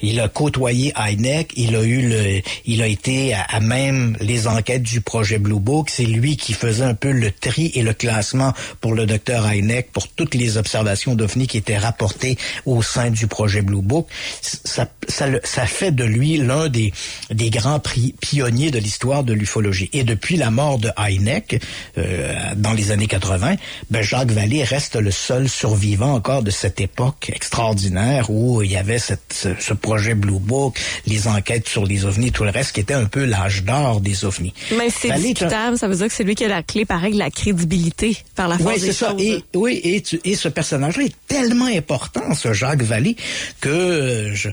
[0.00, 4.46] Il a côtoyé Heineck, il a eu le, il a été à, à, même les
[4.46, 5.90] enquêtes du projet Blue Book.
[5.90, 9.90] C'est lui qui faisait un peu le tri et le classement pour le docteur Heineck
[9.90, 14.06] pour toutes les observations d'ovnis qui étaient rapportées au sein du projet Blue Book.
[14.40, 16.92] Ça, ça, ça fait de lui l'un des,
[17.30, 17.80] des grands
[18.20, 19.90] pionniers de l'histoire de l'ufologie.
[19.92, 21.60] Et depuis la mort de Heineck,
[21.98, 23.56] euh, dans les années 80,
[23.90, 28.76] ben Jacques Vallée reste le seul survivant encore de cette époque extraordinaire où il y
[28.76, 32.72] avait cette, ce, ce, projet Blue Book, les enquêtes sur les ovnis, tout le reste
[32.72, 34.54] qui était un peu l'âge d'or des ovnis.
[34.76, 37.18] Mais c'est discutable, ça veut dire que c'est lui qui a la clé, pareil, de
[37.18, 39.10] la crédibilité par la force oui, des ça.
[39.10, 39.22] choses.
[39.22, 43.16] Et, oui, et, tu, et ce personnage-là est tellement important, ce Jacques Vallée,
[43.60, 44.48] que je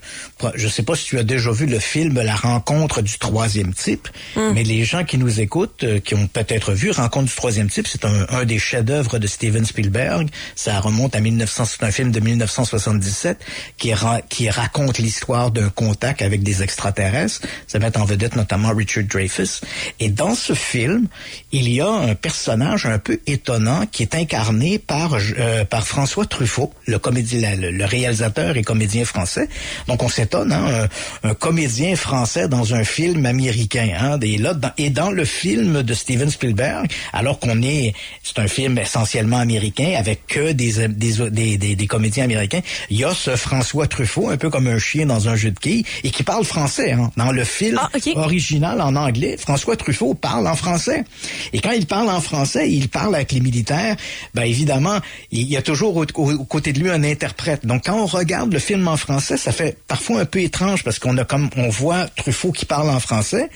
[0.55, 4.07] je sais pas si tu as déjà vu le film La rencontre du troisième type,
[4.35, 4.52] mm.
[4.53, 7.87] Mais les gens qui nous écoutent, euh, qui ont peut-être vu Rencontre du troisième type,
[7.87, 10.29] c'est un, un, des chefs-d'œuvre de Steven Spielberg.
[10.55, 13.39] Ça remonte à 1900, c'est un film de 1977
[13.77, 13.91] qui,
[14.29, 17.41] qui raconte l'histoire d'un contact avec des extraterrestres.
[17.67, 19.61] Ça met en vedette notamment Richard Dreyfuss.
[19.99, 21.07] Et dans ce film,
[21.51, 26.25] il y a un personnage un peu étonnant qui est incarné par euh, par François
[26.25, 29.47] Truffaut, le comédien, le, réalisateur et comédien français.
[29.87, 30.87] Donc on s'étonne, hein,
[31.23, 33.89] un, comédien français dans un film américain.
[33.99, 38.47] Hein, là, dans, et dans le film de Steven Spielberg, alors qu'on est, c'est un
[38.47, 43.13] film essentiellement américain avec que des des, des, des, des comédiens américains, il y a
[43.13, 46.23] ce François Truffaut, un peu comme un chien dans un jeu de quilles, et qui
[46.23, 46.91] parle français.
[46.91, 47.11] Hein.
[47.17, 48.13] Dans le film ah, okay.
[48.15, 51.05] original en anglais, François Truffaut parle en français.
[51.53, 53.95] Et quand il parle en français, il parle avec les militaires,
[54.33, 54.99] ben évidemment,
[55.31, 57.65] il y a toujours au, au, au côté de lui un interprète.
[57.65, 60.99] Donc quand on regarde le film en français, ça fait parfois un peu étrange parce
[60.99, 63.49] qu'on a comme on voit Truffaut qui parle en français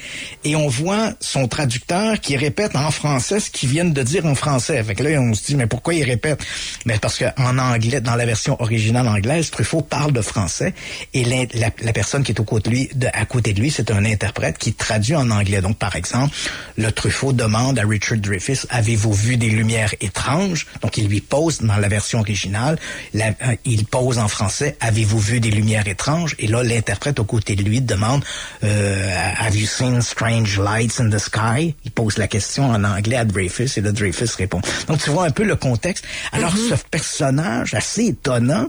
[0.44, 4.36] et on voit son traducteur qui répète en français ce qu'ils viennent de dire en
[4.36, 4.78] français.
[4.78, 6.40] Avec là, on se dit mais pourquoi il répète?
[6.86, 10.74] Mais parce que en anglais, dans la version originale anglaise, Truffaut parle de français
[11.14, 14.06] et la, personne qui est au côté de lui, à côté de lui, c'est un
[14.06, 15.62] interprète qui traduit en anglais.
[15.62, 16.36] Donc par exemple,
[16.78, 20.68] le Truffaut demande à Richard Dreyfuss avez-vous vu des lumières étranges?
[20.82, 22.78] Donc il lui pose dans la version originale,
[23.16, 23.32] euh,
[23.66, 26.36] il pose en français avez-vous vu des lumières étranges?
[26.40, 28.24] Et là, l'interprète au côté de lui demande
[28.64, 33.18] euh, Have you seen strange lights in the sky Il pose la question en anglais
[33.18, 34.62] à Dreyfus et là, Dreyfus répond.
[34.88, 36.06] Donc, tu vois un peu le contexte.
[36.32, 36.70] Alors, mm -hmm.
[36.70, 38.68] ce personnage assez étonnant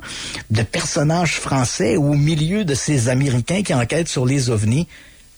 [0.51, 4.87] de personnage français au milieu de ces Américains qui enquêtent sur les ovnis,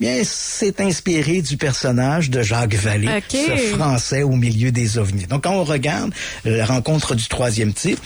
[0.01, 3.47] bien, c'est inspiré du personnage de Jacques Vallée, okay.
[3.47, 5.27] ce Français au milieu des ovnis.
[5.27, 6.13] Donc, quand on regarde
[6.45, 8.01] la rencontre du troisième type,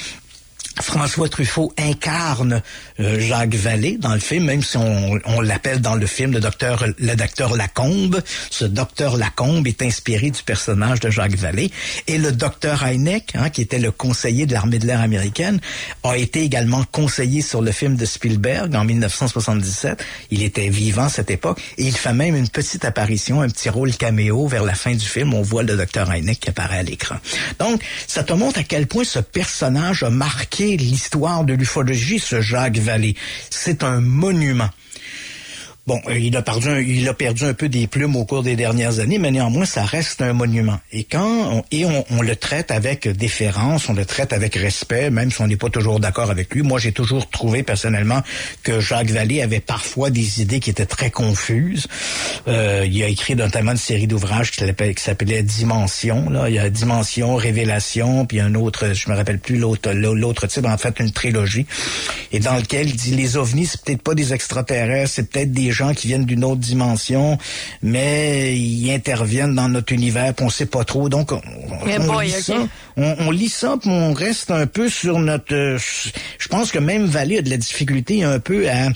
[0.81, 2.63] François Truffaut incarne
[2.99, 6.41] euh, Jacques Vallée dans le film, même si on, on l'appelle dans le film le
[6.41, 8.21] docteur le docteur Lacombe.
[8.51, 11.71] Ce docteur Lacombe est inspiré du personnage de Jacques Vallée.
[12.07, 15.61] Et le docteur Heineck, hein, qui était le conseiller de l'armée de l'air américaine,
[16.03, 20.05] a été également conseiller sur le film de Spielberg en 1977.
[20.31, 23.69] Il était vivant à cette époque et il fait même une petite apparition, un petit
[23.69, 25.35] rôle caméo vers la fin du film.
[25.35, 27.17] On voit le docteur Heineck qui apparaît à l'écran.
[27.59, 32.41] Donc, ça te montre à quel point ce personnage a marqué l'histoire de l'ufologie, ce
[32.41, 33.15] Jacques Vallée.
[33.51, 34.71] C'est un monument.
[35.87, 38.43] Bon, euh, il a perdu, un, il a perdu un peu des plumes au cours
[38.43, 40.81] des dernières années, mais néanmoins, ça reste un monument.
[40.93, 45.11] Et quand on, et on, on le traite avec déférence, on le traite avec respect,
[45.11, 46.63] même si on n'est pas toujours d'accord avec lui.
[46.63, 48.23] Moi, j'ai toujours trouvé personnellement
[48.63, 51.87] que Jacques Vallée avait parfois des idées qui étaient très confuses.
[52.49, 54.65] Euh, il a écrit notamment une série d'ouvrages qui
[54.97, 56.31] s'appelait Dimension.
[56.31, 60.47] Là, il y a Dimension, Révélation, puis un autre, je me rappelle plus l'autre, l'autre
[60.47, 61.67] type, en fait, une trilogie,
[62.33, 65.74] et dans lequel il dit les ovnis, c'est peut-être pas des extraterrestres, c'est peut-être des
[65.75, 67.39] gens qui viennent d'une autre dimension,
[67.83, 71.09] mais ils interviennent dans notre univers, puis on sait pas trop.
[71.09, 72.43] Donc, on, on, boy, lit, okay.
[72.43, 75.55] ça, on, on lit ça, puis on reste un peu sur notre...
[75.55, 75.79] euh,
[76.39, 78.89] je pense que même Vallée a de la difficulté un peu à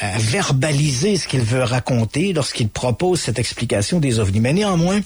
[0.00, 4.40] à verbaliser ce qu'il veut raconter lorsqu'il propose cette explication des ovnis.
[4.40, 5.00] Mais néanmoins,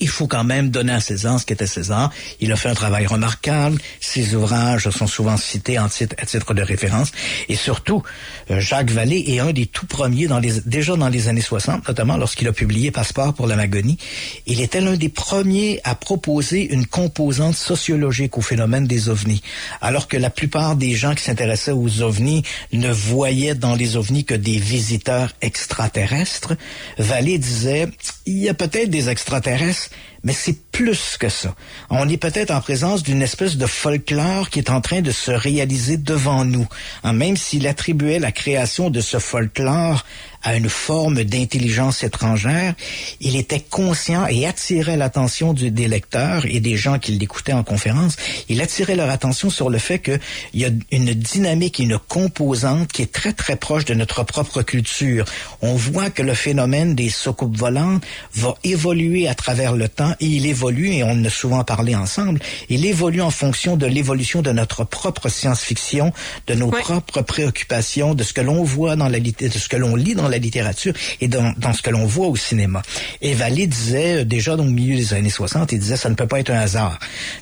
[0.00, 2.10] il faut quand même donner à César ce qu'était César.
[2.40, 3.80] Il a fait un travail remarquable.
[4.00, 7.12] Ses ouvrages sont souvent cités en titre, à titre de référence.
[7.48, 8.02] Et surtout,
[8.50, 11.88] euh, Jacques Vallée est un des tout premiers, dans les, déjà dans les années 60,
[11.88, 13.98] notamment lorsqu'il a publié Passeport pour la Magonie.
[14.46, 19.42] Il était l'un des premiers à proposer une composante sociologique au phénomène des ovnis.
[19.80, 24.24] Alors que la plupart des gens qui s'intéressaient aux ovnis ne voyaient dans les ovnis
[24.24, 26.54] que des visiteurs extraterrestres,
[26.98, 27.88] Vallée disait,
[28.26, 29.87] il y a peut-être des extraterrestres,
[30.24, 31.54] mais c'est plus que ça.
[31.90, 35.30] On est peut-être en présence d'une espèce de folklore qui est en train de se
[35.30, 36.66] réaliser devant nous.
[37.04, 40.04] Hein, même s'il attribuait la création de ce folklore
[40.48, 42.72] à une forme d'intelligence étrangère,
[43.20, 48.16] il était conscient et attirait l'attention des lecteurs et des gens qui l'écoutaient en conférence.
[48.48, 50.20] Il attirait leur attention sur le fait qu'il
[50.54, 55.26] y a une dynamique une composante qui est très très proche de notre propre culture.
[55.60, 58.02] On voit que le phénomène des soucoupes volantes
[58.34, 61.94] va évoluer à travers le temps et il évolue, et on en a souvent parlé
[61.94, 66.14] ensemble, il évolue en fonction de l'évolution de notre propre science-fiction,
[66.46, 69.94] de nos propres préoccupations, de ce que l'on voit dans la de ce que l'on
[69.94, 72.82] lit dans la littérature et dans, dans ce que l'on voit au cinéma.
[73.20, 76.26] Et Vallée disait, euh, déjà le milieu des années 60, il disait, ça ne peut
[76.26, 76.98] pas être un hasard.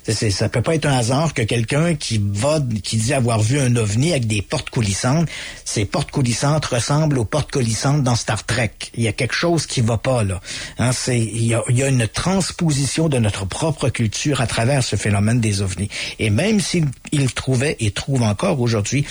[0.07, 3.59] C'est- ça peut pas être un hasard que quelqu'un qui va, qui dit avoir vu
[3.59, 5.27] un ovni avec des portes coulissantes,
[5.65, 8.71] ces portes coulissantes ressemblent aux portes coulissantes dans Star Trek.
[8.95, 10.41] Il y a quelque chose qui va pas, là.
[10.79, 14.47] Hein, c'est, il y a, il y a une transposition de notre propre culture à
[14.47, 15.89] travers ce phénomène des ovnis.
[16.19, 19.05] Et même s'il il trouvait et trouve encore aujourd'hui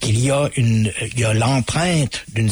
[0.00, 2.50] qu'il y a une, il y a l'empreinte d'une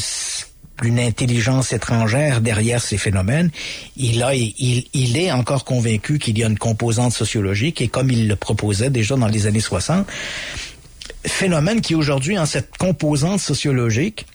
[0.83, 3.51] d'une intelligence étrangère derrière ces phénomènes,
[3.97, 4.23] il,
[5.17, 9.17] est encore convaincu qu'il y a une composante sociologique et comme il le proposait déjà
[9.17, 10.07] dans les années 60,
[11.27, 14.27] phénomène qui aujourd'hui, en cette composante sociologique,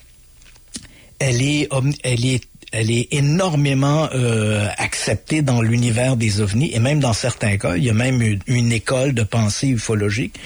[1.19, 1.69] elle est,
[2.03, 7.57] elle est elle est énormément euh, acceptée dans l'univers des ovnis et même dans certains
[7.57, 10.39] cas, il y a même une, une école de pensée ufologique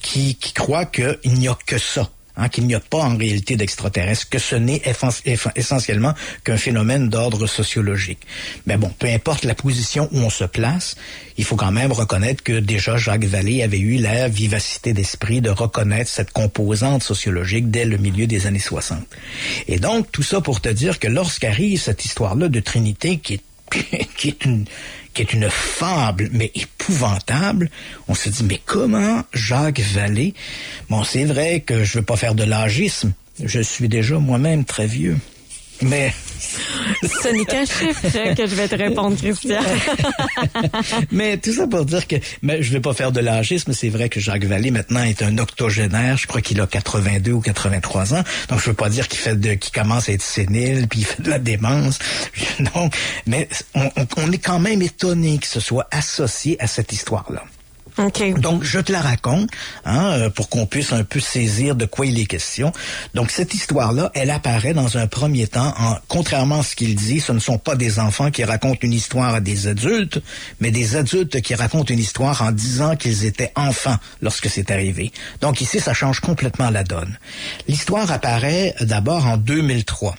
[0.00, 2.08] qui croit qu'il n'y a que ça.
[2.40, 4.82] Hein, qu'il n'y a pas en réalité d'extraterrestres, que ce n'est
[5.54, 8.20] essentiellement qu'un phénomène d'ordre sociologique.
[8.66, 10.96] Mais bon, peu importe la position où on se place,
[11.36, 15.50] il faut quand même reconnaître que déjà Jacques Vallée avait eu la vivacité d'esprit de
[15.50, 18.98] reconnaître cette composante sociologique dès le milieu des années 60.
[19.68, 23.40] Et donc, tout ça pour te dire que lorsqu'arrive cette histoire-là de Trinité qui est
[24.16, 24.64] qui est une
[25.20, 27.70] est une fable mais épouvantable,
[28.08, 30.34] on se dit mais comment Jacques Vallée?
[30.88, 34.86] Bon, c'est vrai que je veux pas faire de l'âgisme, je suis déjà moi-même très
[34.86, 35.16] vieux.
[35.82, 36.12] Mais
[37.02, 39.60] Ce n'est qu'un chiffre que je vais te répondre, Christian.
[41.12, 44.08] mais tout ça pour dire que mais je vais pas faire de l'âgisme, c'est vrai
[44.08, 48.24] que Jacques Vallée maintenant est un octogénaire, je crois qu'il a 82 ou 83 ans.
[48.48, 51.06] Donc je veux pas dire qu'il fait de qu'il commence à être sénile puis il
[51.06, 51.98] fait de la démence.
[52.74, 52.90] Non,
[53.26, 57.42] mais on, on- on est quand même étonné que ce soit associé à cette histoire-là.
[58.38, 59.50] Donc, je te la raconte
[59.84, 62.72] hein, euh, pour qu'on puisse un peu saisir de quoi il est question.
[63.14, 67.20] Donc, cette histoire-là, elle apparaît dans un premier temps, en, contrairement à ce qu'il dit,
[67.20, 70.20] ce ne sont pas des enfants qui racontent une histoire à des adultes,
[70.60, 75.12] mais des adultes qui racontent une histoire en disant qu'ils étaient enfants lorsque c'est arrivé.
[75.40, 77.18] Donc, ici, ça change complètement la donne.
[77.68, 80.14] L'histoire apparaît d'abord en 2003.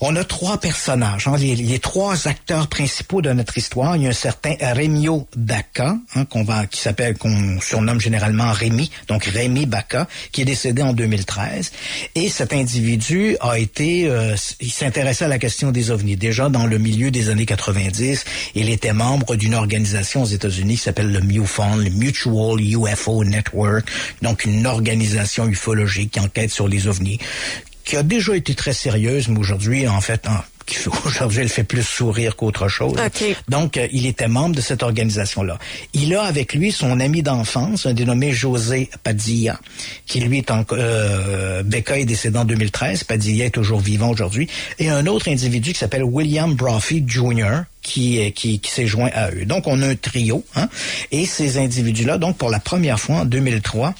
[0.00, 3.96] On a trois personnages, hein, les, les, trois acteurs principaux de notre histoire.
[3.96, 8.50] Il y a un certain Rémio Baca, hein, qu'on va, qui s'appelle, qu'on surnomme généralement
[8.52, 11.72] Rémi, donc Rémi Baca, qui est décédé en 2013.
[12.16, 16.16] Et cet individu a été, euh, il s'intéressait à la question des ovnis.
[16.16, 20.82] Déjà dans le milieu des années 90, il était membre d'une organisation aux États-Unis qui
[20.82, 23.88] s'appelle le MUFON, le Mutual UFO Network,
[24.22, 27.18] donc une organisation ufologique qui enquête sur les ovnis
[27.84, 30.38] qui a déjà été très sérieuse, mais aujourd'hui, en fait, en,
[31.04, 32.98] aujourd'hui, elle fait plus sourire qu'autre chose.
[33.06, 33.36] Okay.
[33.48, 35.58] Donc, euh, il était membre de cette organisation-là.
[35.92, 39.58] Il a avec lui son ami d'enfance, un dénommé José Padilla,
[40.06, 40.64] qui lui est en...
[40.72, 45.72] Euh, Becca est décédé en 2013, Padilla est toujours vivant aujourd'hui, et un autre individu
[45.72, 49.44] qui s'appelle William Brophy Jr., qui, qui, qui s'est joint à eux.
[49.44, 50.68] Donc, on a un trio, hein,
[51.12, 53.94] et ces individus-là, donc, pour la première fois en 2003,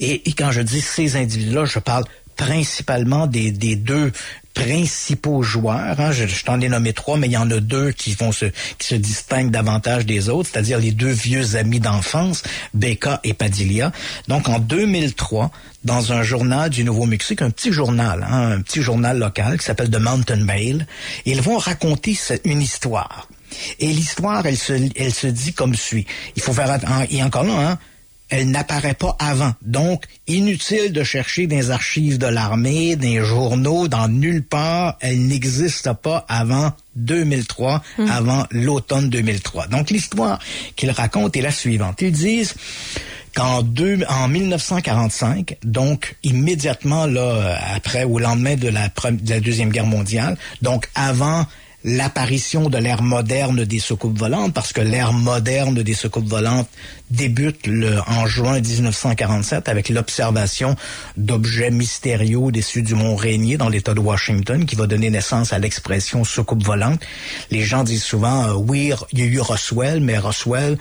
[0.00, 2.04] et, et quand je dis ces individus-là, je parle
[2.36, 4.12] principalement des, des deux
[4.54, 6.00] principaux joueurs.
[6.00, 6.12] Hein.
[6.12, 8.46] Je, je t'en ai nommé trois, mais il y en a deux qui vont se
[8.78, 13.92] qui se distinguent davantage des autres, c'est-à-dire les deux vieux amis d'enfance, Becca et Padilla.
[14.28, 15.50] Donc en 2003,
[15.84, 19.90] dans un journal du Nouveau-Mexique, un petit journal, hein, un petit journal local qui s'appelle
[19.90, 20.86] The Mountain Mail,
[21.26, 23.28] ils vont raconter une histoire.
[23.78, 26.06] Et l'histoire, elle se, elle se dit comme suit.
[26.34, 26.78] Il faut faire
[27.10, 27.78] et encore là, hein,
[28.28, 29.54] elle n'apparaît pas avant.
[29.62, 34.96] Donc, inutile de chercher des archives de l'armée, des journaux, dans nulle part.
[35.00, 38.10] Elle n'existe pas avant 2003, mmh.
[38.10, 39.68] avant l'automne 2003.
[39.68, 40.40] Donc, l'histoire
[40.74, 42.02] qu'ils racontent est la suivante.
[42.02, 42.54] Ils disent
[43.36, 49.68] qu'en deux, en 1945, donc immédiatement là après au lendemain de la, de la deuxième
[49.68, 51.44] guerre mondiale, donc avant
[51.86, 56.68] l'apparition de l'ère moderne des soucoupes volantes, parce que l'ère moderne des soucoupes volantes
[57.10, 60.76] débute le, en juin 1947 avec l'observation
[61.16, 65.58] d'objets mystérieux dessus du mont Rainier dans l'État de Washington qui va donner naissance à
[65.58, 67.00] l'expression soucoupe volante.
[67.50, 70.78] Les gens disent souvent, euh, oui, il y a eu Roswell, mais Roswell,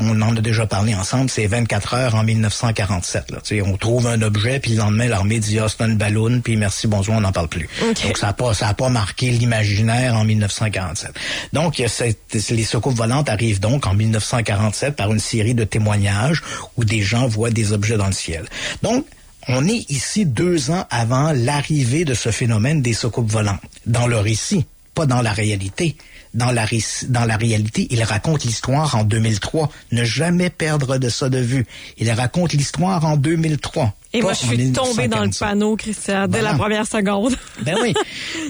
[0.00, 3.30] on en a déjà parlé ensemble, c'est 24 heures en 1947.
[3.30, 3.38] Là.
[3.64, 6.86] on trouve un objet, puis le lendemain, l'armée dit, ah, c'est une ballon, puis merci,
[6.86, 7.68] bonjour, on n'en parle plus.
[7.90, 8.08] Okay.
[8.08, 11.10] Donc, ça n'a pas, ça a pas marqué l'imaginaire en 1947.
[11.52, 15.20] Donc, les soucoupes volantes arrivent donc en 1947 par une
[15.54, 16.42] de témoignages
[16.76, 18.44] où des gens voient des objets dans le ciel.
[18.82, 19.06] Donc,
[19.48, 23.60] on est ici deux ans avant l'arrivée de ce phénomène des soucoupes volantes.
[23.86, 25.96] Dans le récit, pas dans la réalité.
[26.34, 26.64] Dans la,
[27.08, 29.68] dans la réalité, il raconte l'histoire en 2003.
[29.92, 31.66] Ne jamais perdre de ça de vue.
[31.98, 33.94] Il raconte l'histoire en 2003.
[34.12, 36.52] Et moi, je suis tombé dans le panneau, Christian, dès voilà.
[36.52, 37.36] la première seconde.
[37.62, 37.94] ben oui.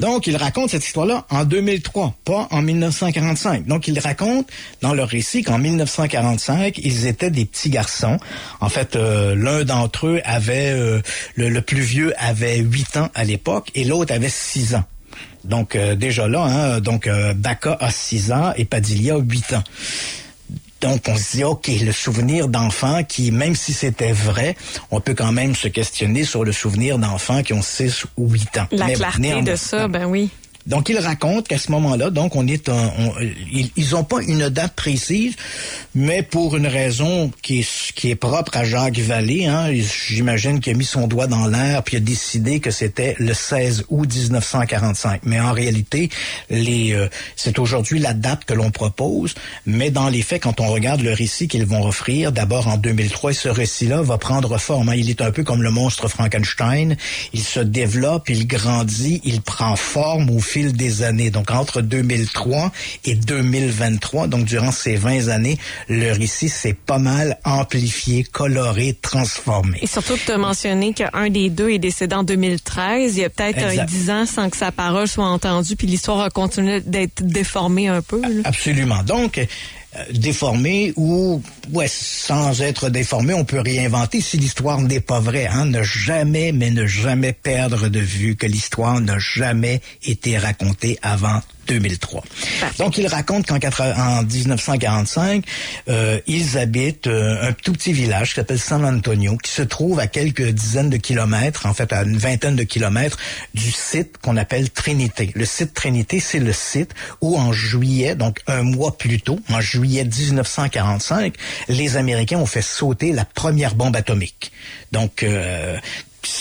[0.01, 3.67] Donc, il raconte cette histoire-là en 2003, pas en 1945.
[3.67, 4.49] Donc, il raconte
[4.81, 8.19] dans leur récit qu'en 1945, ils étaient des petits garçons.
[8.61, 11.03] En fait, euh, l'un d'entre eux avait, euh,
[11.35, 14.85] le, le, plus vieux avait 8 ans à l'époque et l'autre avait 6 ans.
[15.45, 19.65] Donc, euh, déjà là, hein, donc, Baca a 6 ans et Padilla a 8 ans.
[20.81, 24.57] Donc, on se dit, OK, le souvenir d'enfants qui, même si c'était vrai,
[24.91, 28.59] on peut quand même se questionner sur le souvenir d'enfants qui ont 6 ou 8
[28.59, 28.67] ans.
[28.73, 30.31] La Mais clarté de ça, ben oui.
[30.71, 33.13] Donc, il raconte qu'à ce moment-là, donc, on est, un, on,
[33.53, 35.35] ils, ils ont pas une date précise,
[35.97, 39.67] mais pour une raison qui est, qui est propre à Jacques Vallée, hein,
[40.07, 43.87] j'imagine qu'il a mis son doigt dans l'air puis a décidé que c'était le 16
[43.89, 45.23] août 1945.
[45.25, 46.09] Mais en réalité,
[46.51, 49.35] les, euh, c'est aujourd'hui la date que l'on propose,
[49.67, 53.33] mais dans les faits, quand on regarde le récit qu'ils vont offrir, d'abord en 2003,
[53.33, 54.91] ce récit-là va prendre forme.
[54.91, 54.95] Hein.
[54.95, 56.97] Il est un peu comme le monstre Frankenstein.
[57.33, 61.31] Il se développe, il grandit, il prend forme au fil des années.
[61.31, 62.73] Donc, entre 2003
[63.05, 69.79] et 2023, donc durant ces 20 années, le récit s'est pas mal amplifié, coloré, transformé.
[69.83, 73.17] Et surtout que tu as mentionné qu'un des deux est décédé en 2013.
[73.17, 76.31] Il y a peut-être 10 ans sans que sa parole soit entendue, puis l'histoire a
[76.31, 78.21] continué d'être déformée un peu.
[78.21, 78.43] Là.
[78.45, 79.03] Absolument.
[79.03, 79.41] Donc,
[80.13, 85.67] déformé ou ouais sans être déformé on peut réinventer si l'histoire n'est pas vraie hein.
[85.67, 91.41] Ne jamais mais ne jamais perdre de vue que l'histoire n'a jamais été racontée avant
[91.67, 92.23] 2003.
[92.79, 95.45] Donc, il raconte qu'en en 1945,
[95.89, 99.99] euh, ils habitent euh, un tout petit village qui s'appelle San Antonio, qui se trouve
[99.99, 103.19] à quelques dizaines de kilomètres, en fait à une vingtaine de kilomètres
[103.55, 105.31] du site qu'on appelle Trinité.
[105.35, 109.61] Le site Trinité, c'est le site où en juillet, donc un mois plus tôt, en
[109.61, 111.35] juillet 1945,
[111.69, 114.53] les Américains ont fait sauter la première bombe atomique.
[114.93, 115.79] Donc, euh,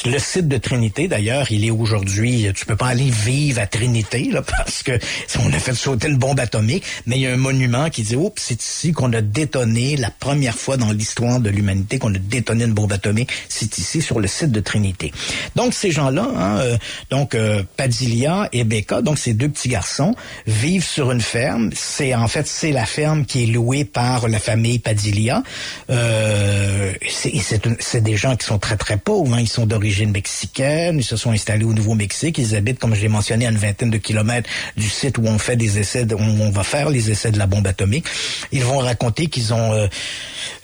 [0.05, 4.29] le site de Trinité, d'ailleurs, il est aujourd'hui, tu peux pas aller vivre à Trinité,
[4.31, 4.99] là, parce que
[5.39, 8.15] on a fait sauter une bombe atomique, mais il y a un monument qui dit,
[8.15, 12.17] oups, c'est ici qu'on a détonné la première fois dans l'histoire de l'humanité qu'on a
[12.17, 15.11] détonné une bombe atomique, c'est ici sur le site de Trinité.
[15.55, 16.77] Donc ces gens-là, hein, euh,
[17.09, 20.15] donc euh, Padilia et Becca, donc ces deux petits garçons,
[20.47, 21.69] vivent sur une ferme.
[21.73, 25.43] C'est en fait c'est la ferme qui est louée par la famille Padilia.
[25.89, 29.33] Euh, c'est des gens qui sont très très pauvres.
[29.33, 29.41] Hein.
[29.41, 30.97] Ils sont d'origine mexicaine.
[30.97, 32.37] Ils se sont installés au Nouveau-Mexique.
[32.37, 35.39] Ils habitent, comme je l'ai mentionné, à une vingtaine de kilomètres du site où on
[35.39, 38.05] fait des essais, où on va faire les essais de la bombe atomique.
[38.51, 39.87] Ils vont raconter qu'ils ont euh,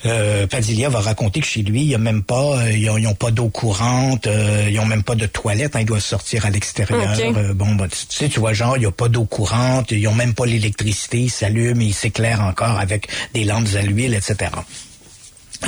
[0.06, 3.16] euh, Padilla va raconter que chez lui, il y a même pas, euh, ils, ont,
[3.16, 6.50] pas d'eau courante, euh, ils ont même pas de toilette, hein, ils doivent sortir à
[6.50, 7.16] l'extérieur.
[7.20, 10.08] Euh, bon, bah, tu, sais, tu vois, genre, il y a pas d'eau courante, ils
[10.08, 14.52] ont même pas l'électricité, ils s'allument, ils s'éclairent encore avec des lampes à l'huile, etc.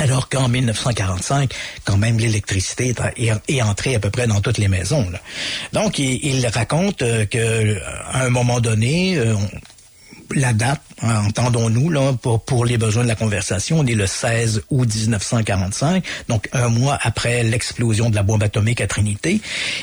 [0.00, 1.52] Alors qu'en 1945,
[1.84, 2.94] quand même, l'électricité
[3.48, 5.06] est, entrée à peu près dans toutes les maisons.
[5.72, 7.78] Donc, il, il raconte que
[8.12, 9.20] à un moment donné,
[10.34, 14.06] la date, hein, entendons-nous, là, pour, pour les besoins de la conversation, on est le
[14.06, 19.40] 16 août 1945, donc un mois après l'explosion de la bombe atomique à Trinité.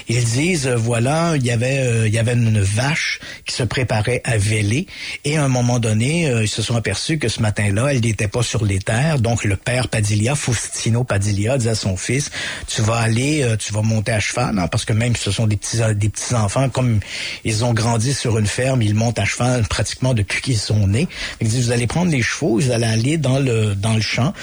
[0.07, 3.63] Ils disent, euh, voilà, il y avait euh, il y avait une vache qui se
[3.63, 4.87] préparait à véler,
[5.23, 8.27] et à un moment donné, euh, ils se sont aperçus que ce matin-là, elle n'était
[8.27, 12.29] pas sur les terres, donc le père Padilla, Faustino Padilla, dit à son fils,
[12.67, 15.57] tu vas aller, tu vas monter à cheval, hein, parce que même ce sont des
[15.57, 16.99] petits, des petits enfants, comme
[17.43, 21.07] ils ont grandi sur une ferme, ils montent à cheval pratiquement depuis qui sont nés.
[21.41, 24.33] Il dit, vous allez prendre les chevaux, vous allez aller dans le, dans le champ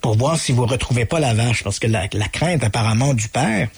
[0.00, 1.62] pour voir si vous retrouvez pas la vache.
[1.64, 3.68] Parce que la, la crainte apparemment du père,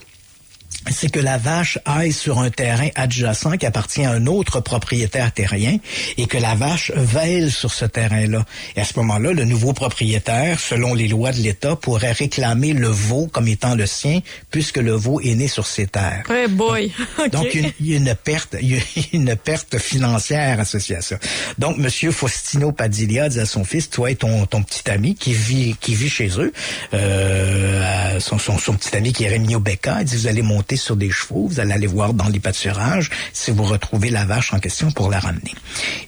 [0.90, 5.32] c'est que la vache aille sur un terrain adjacent qui appartient à un autre propriétaire
[5.32, 5.78] terrien
[6.16, 8.44] et que la vache veille sur ce terrain-là.
[8.76, 12.88] Et à ce moment-là, le nouveau propriétaire, selon les lois de l'État, pourrait réclamer le
[12.88, 14.20] veau comme étant le sien
[14.50, 16.24] puisque le veau est né sur ses terres.
[16.28, 16.92] Ouais, boy.
[17.30, 17.46] Donc,
[17.80, 21.16] il y a une perte, il y a une perte financière associée à ça.
[21.58, 25.32] Donc, Monsieur Faustino Padilla dit à son fils, toi et ton, ton petit ami qui
[25.32, 26.52] vit, qui vit chez eux,
[26.94, 30.71] euh, son, son, son petit ami qui est Rémi Becca, il dit, vous allez monter
[30.76, 34.52] sur des chevaux, vous allez aller voir dans les pâturages si vous retrouvez la vache
[34.52, 35.54] en question pour la ramener.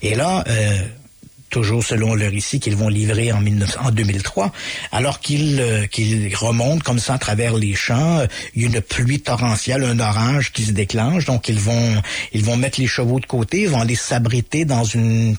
[0.02, 0.78] Et là, euh,
[1.54, 4.50] toujours selon leur récit qu'ils vont livrer en, 19, en 2003,
[4.90, 8.80] alors qu'ils euh, qu'ils remontent comme ça à travers les champs, il y a une
[8.80, 12.02] pluie torrentielle, un orage qui se déclenche, donc ils vont
[12.32, 15.36] ils vont mettre les chevaux de côté, ils vont aller s'abriter dans une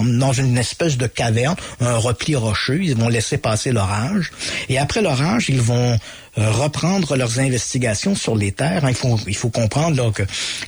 [0.00, 4.32] dans, une espèce de caverne, un repli rocheux, ils vont laisser passer l'orage,
[4.70, 5.98] et après l'orage, ils vont
[6.36, 8.84] reprendre leurs investigations sur les terres.
[8.84, 8.90] Hein.
[8.90, 10.22] Il faut il faut comprendre là, que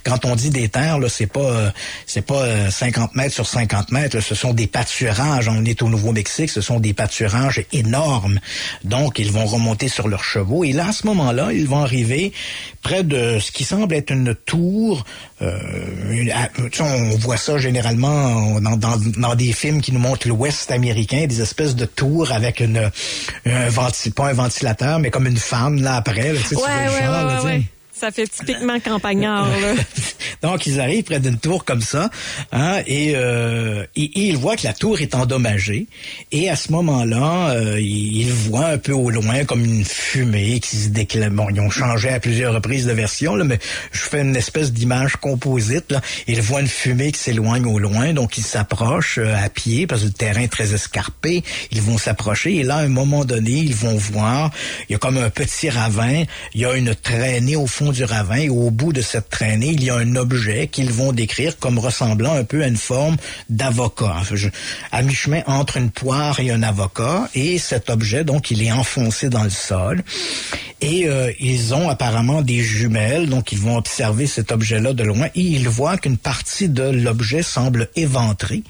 [0.04, 1.70] quand on dit des terres, là, c'est pas euh,
[2.06, 4.20] c'est pas 50 euh, mètres sur 50 mètres.
[4.20, 5.48] ce sont des pâturages.
[5.48, 8.40] On est au Nouveau-Mexique, ce sont des pâturages énormes.
[8.84, 12.32] Donc ils vont remonter sur leurs chevaux et là à ce moment-là, ils vont arriver
[12.82, 15.04] près de ce qui semble être une tour.
[15.42, 15.58] Euh,
[16.80, 21.40] on voit ça généralement dans, dans, dans, des films qui nous montrent l'Ouest américain, des
[21.40, 22.90] espèces de tours avec une
[23.46, 23.70] un
[24.14, 26.32] pas un ventilateur, mais comme une fan là après.
[26.32, 27.62] Là, tu sais, ouais, ouais, genre, ouais.
[27.98, 29.48] Ça fait typiquement campagnard.
[29.48, 29.74] Là.
[30.42, 32.10] Donc, ils arrivent près d'une tour comme ça,
[32.52, 35.88] hein, et, euh, ils voient que la tour est endommagée.
[36.30, 40.76] Et à ce moment-là, euh, ils voient un peu au loin comme une fumée qui
[40.76, 41.30] se déclare.
[41.30, 43.58] Bon, ils ont changé à plusieurs reprises de version, là, mais
[43.90, 45.90] je fais une espèce d'image composite.
[45.90, 46.00] Là.
[46.28, 50.02] Ils voient une fumée qui s'éloigne au loin, donc ils s'approchent euh, à pied parce
[50.02, 51.42] que le terrain est très escarpé.
[51.72, 54.52] Ils vont s'approcher et là, à un moment donné, ils vont voir,
[54.88, 56.22] il y a comme un petit ravin,
[56.54, 59.68] il y a une traînée au fond du ravin et au bout de cette traînée,
[59.68, 63.16] il y a un objet qu'ils vont décrire comme ressemblant un peu à une forme
[63.48, 64.16] d'avocat.
[64.92, 69.28] à mi-chemin entre une poire et un avocat et cet objet, donc, il est enfoncé
[69.28, 70.02] dans le sol
[70.80, 75.26] et euh, ils ont apparemment des jumelles, donc ils vont observer cet objet-là de loin
[75.34, 78.62] et ils voient qu'une partie de l'objet semble éventrée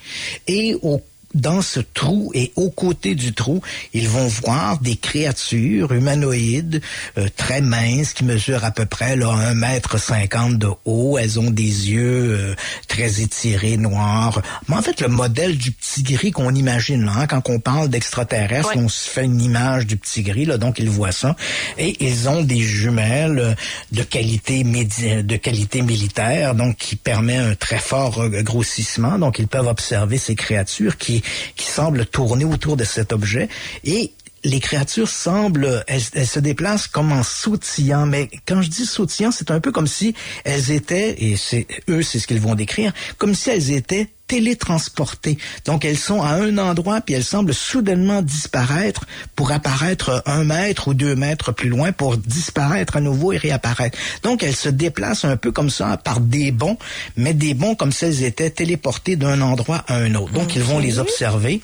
[0.47, 1.03] et au
[1.35, 3.61] dans ce trou et aux côtés du trou,
[3.93, 6.81] ils vont voir des créatures humanoïdes
[7.19, 11.19] euh, très minces qui mesurent à peu près là, un mètre cinquante de haut.
[11.19, 12.55] Elles ont des yeux euh,
[12.89, 14.41] très étirés, noirs.
[14.69, 17.89] Mais en fait, le modèle du petit gris qu'on imagine là, hein, quand on parle
[17.89, 21.37] d'extraterrestres, on se fait une image du petit gris, là, donc ils voient ça.
[21.77, 23.55] Et ils ont des jumelles euh,
[23.93, 29.19] de qualité de qualité militaire, donc qui permet un très fort grossissement.
[29.19, 31.18] Donc ils peuvent observer ces créatures qui
[31.57, 33.49] qui, semble tourner autour de cet objet.
[33.85, 34.13] Et
[34.45, 39.51] les créatures semblent, elles, se déplacent comme en sautillant, mais quand je dis sautillant, c'est
[39.51, 40.15] un peu comme si
[40.45, 45.39] elles étaient, et c'est eux, c'est ce qu'ils vont décrire, comme si elles étaient télétransportées.
[45.65, 50.89] Donc elles sont à un endroit puis elles semblent soudainement disparaître pour apparaître un mètre
[50.89, 53.99] ou deux mètres plus loin pour disparaître à nouveau et réapparaître.
[54.23, 56.79] Donc elles se déplacent un peu comme ça par des bonds,
[57.17, 60.33] mais des bonds comme si elles étaient téléportées d'un endroit à un autre.
[60.33, 61.61] Donc ils vont les observer.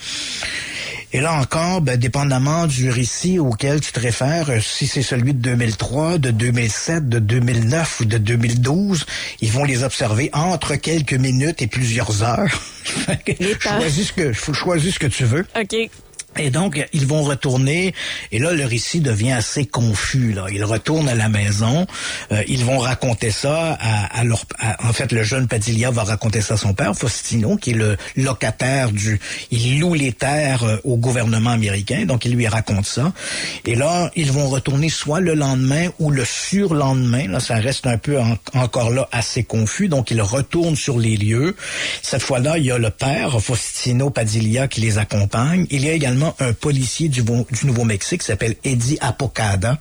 [1.15, 5.33] Et là encore, ben, dépendamment du récit auquel tu te réfères, euh, si c'est celui
[5.33, 9.07] de 2003, de 2007, de 2009 ou de 2012,
[9.41, 12.61] ils vont les observer entre quelques minutes et plusieurs heures.
[13.61, 15.47] choisis ce que, choisis ce que tu veux.
[15.55, 15.89] OK.
[16.39, 17.95] Et donc, ils vont retourner,
[18.33, 20.33] et là, le récit devient assez confus.
[20.33, 20.47] Là.
[20.53, 21.87] Ils retournent à la maison,
[22.33, 24.45] euh, ils vont raconter ça à, à leur...
[24.83, 27.97] en fait, le jeune Padilla va raconter ça à son père, Faustino, qui est le
[28.17, 29.21] locataire du...
[29.51, 33.13] Il loue les terres euh, au gouvernement américain, donc il lui raconte ça.
[33.65, 37.29] Et là, ils vont retourner soit le lendemain ou le surlendemain.
[37.29, 38.19] Là, ça reste un peu
[38.55, 41.57] encore là assez confus, donc ils retournent sur les lieux.
[42.03, 45.67] Cette fois-là, il y a le père, Faustino Padilla, qui les accompagne.
[45.71, 49.79] Il y a également un policier du, du Nouveau-Mexique s'appelle Eddie Apocada,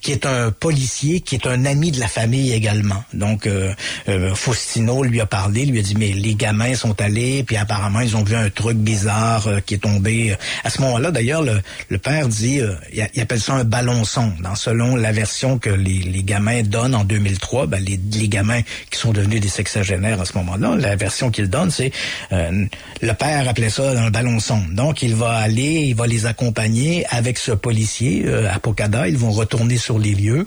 [0.00, 3.02] qui est un policier qui est un ami de la famille également.
[3.12, 3.72] Donc, euh,
[4.08, 8.00] euh, Faustino lui a parlé, lui a dit, mais les gamins sont allés, puis apparemment,
[8.00, 10.36] ils ont vu un truc bizarre euh, qui est tombé.
[10.62, 12.60] À ce moment-là, d'ailleurs, le, le, père dit,
[12.92, 14.34] il, appelle ça un ballon sonde.
[14.40, 18.60] Dans, selon la version que les, les gamins donnent en 2003, ben, les, les, gamins
[18.90, 21.92] qui sont devenus des sexagénaires à ce moment-là, la version qu'il donne, c'est
[22.30, 24.74] le père appelait ça un ballon sonde.
[24.74, 29.08] Donc, il va aller il va les accompagner avec ce policier euh, à Pocada.
[29.08, 30.46] Ils vont retourner sur les lieux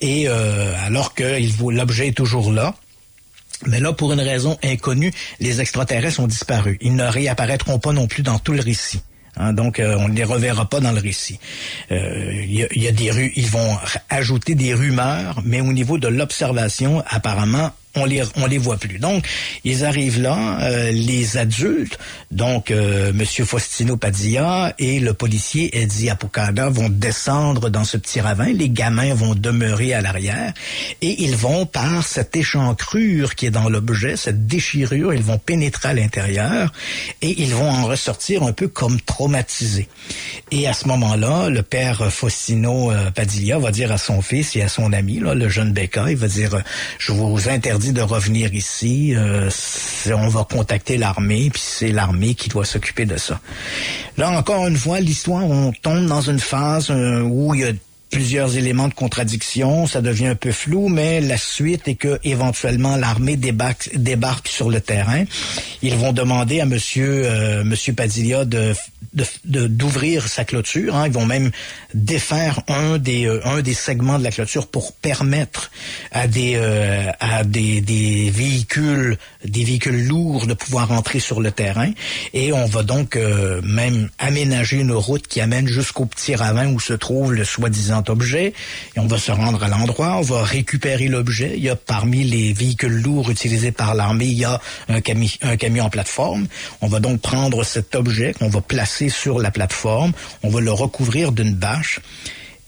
[0.00, 1.38] et euh, alors que
[1.70, 2.74] l'objet est toujours là.
[3.66, 6.78] Mais là, pour une raison inconnue, les extraterrestres ont disparu.
[6.82, 9.00] Ils ne réapparaîtront pas non plus dans tout le récit.
[9.38, 11.38] Hein, donc, euh, on ne les reverra pas dans le récit.
[11.90, 13.76] Il y, y, a des rues, ils vont
[14.08, 18.98] ajouter des rumeurs, mais au niveau de l'observation, apparemment, on les on les voit plus.
[18.98, 19.26] Donc
[19.64, 21.98] ils arrivent là, euh, les adultes,
[22.30, 28.20] donc euh, Monsieur Faustino Padilla et le policier Eddie Apocada vont descendre dans ce petit
[28.20, 28.52] ravin.
[28.52, 30.52] Les gamins vont demeurer à l'arrière
[31.02, 35.88] et ils vont par cette échancrure qui est dans l'objet, cette déchirure, ils vont pénétrer
[35.88, 36.72] à l'intérieur
[37.22, 39.88] et ils vont en ressortir un peu comme traumatisés.
[40.50, 44.62] Et à ce moment-là, le père Faustino euh, Padilla va dire à son fils et
[44.62, 46.62] à son ami, là, le jeune Becca, il va dire,
[46.98, 49.14] je vous interdis de revenir ici.
[49.14, 49.50] Euh,
[50.14, 53.40] on va contacter l'armée, puis c'est l'armée qui doit s'occuper de ça.
[54.16, 57.72] Là, encore une fois, l'histoire, on tombe dans une phase euh, où il y a
[58.10, 62.96] plusieurs éléments de contradiction, ça devient un peu flou, mais la suite est que éventuellement
[62.96, 65.24] l'armée débarque, sur le terrain.
[65.82, 68.74] Ils vont demander à Monsieur euh, Monsieur Padilla de
[69.44, 70.94] d'ouvrir de, sa clôture.
[70.94, 71.06] Hein.
[71.06, 71.50] Ils vont même
[71.94, 75.70] défaire un des euh, un des segments de la clôture pour permettre
[76.12, 81.50] à des euh, à des, des véhicules des véhicules lourds de pouvoir entrer sur le
[81.50, 81.90] terrain.
[82.34, 86.80] Et on va donc euh, même aménager une route qui amène jusqu'au petit ravin où
[86.80, 88.52] se trouve le soi-disant objet.
[88.96, 91.54] Et on va se rendre à l'endroit, on va récupérer l'objet.
[91.56, 95.00] Il y a parmi les véhicules lourds utilisés par l'armée, il y a un,
[95.42, 96.46] un camion en plateforme.
[96.80, 100.12] On va donc prendre cet objet qu'on va placer sur la plateforme.
[100.42, 102.00] On va le recouvrir d'une bâche.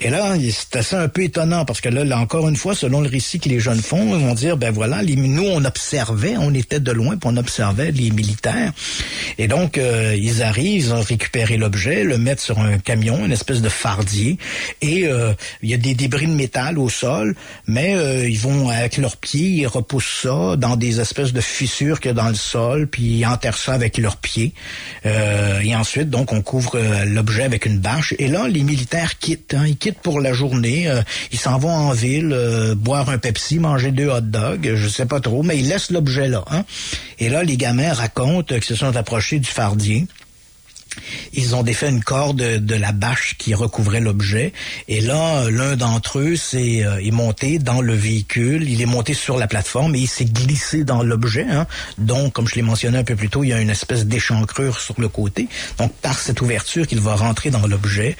[0.00, 3.08] Et là, c'est assez un peu étonnant parce que là, encore une fois, selon le
[3.08, 6.78] récit que les jeunes font, ils vont dire, ben voilà, nous, on observait, on était
[6.78, 8.72] de loin, puis on observait les militaires.
[9.38, 13.32] Et donc, euh, ils arrivent, ils ont récupéré l'objet, le mettent sur un camion, une
[13.32, 14.38] espèce de fardier,
[14.82, 15.32] et euh,
[15.62, 17.34] il y a des débris de métal au sol,
[17.66, 21.98] mais euh, ils vont, avec leurs pieds, ils repoussent ça dans des espèces de fissures
[21.98, 24.52] qu'il y a dans le sol, puis ils enterrent ça avec leurs pieds.
[25.04, 28.14] et ensuite, donc, on couvre l'objet avec une bâche.
[28.18, 30.88] Et là, les militaires quittent, hein, quittent pour la journée.
[30.88, 34.88] Euh, ils s'en vont en ville, euh, boire un Pepsi, manger deux hot dogs, je
[34.88, 36.44] sais pas trop, mais ils laissent l'objet là.
[36.50, 36.64] Hein.
[37.18, 40.06] Et là, les gamins racontent qu'ils se sont approchés du fardier.
[41.32, 44.52] Ils ont défait une corde de la bâche qui recouvrait l'objet.
[44.88, 48.68] Et là, l'un d'entre eux s'est euh, monté dans le véhicule.
[48.68, 51.46] Il est monté sur la plateforme et il s'est glissé dans l'objet.
[51.48, 51.66] Hein.
[51.98, 54.80] Donc, comme je l'ai mentionné un peu plus tôt, il y a une espèce d'échancrure
[54.80, 55.48] sur le côté.
[55.78, 58.16] Donc, par cette ouverture qu'il va rentrer dans l'objet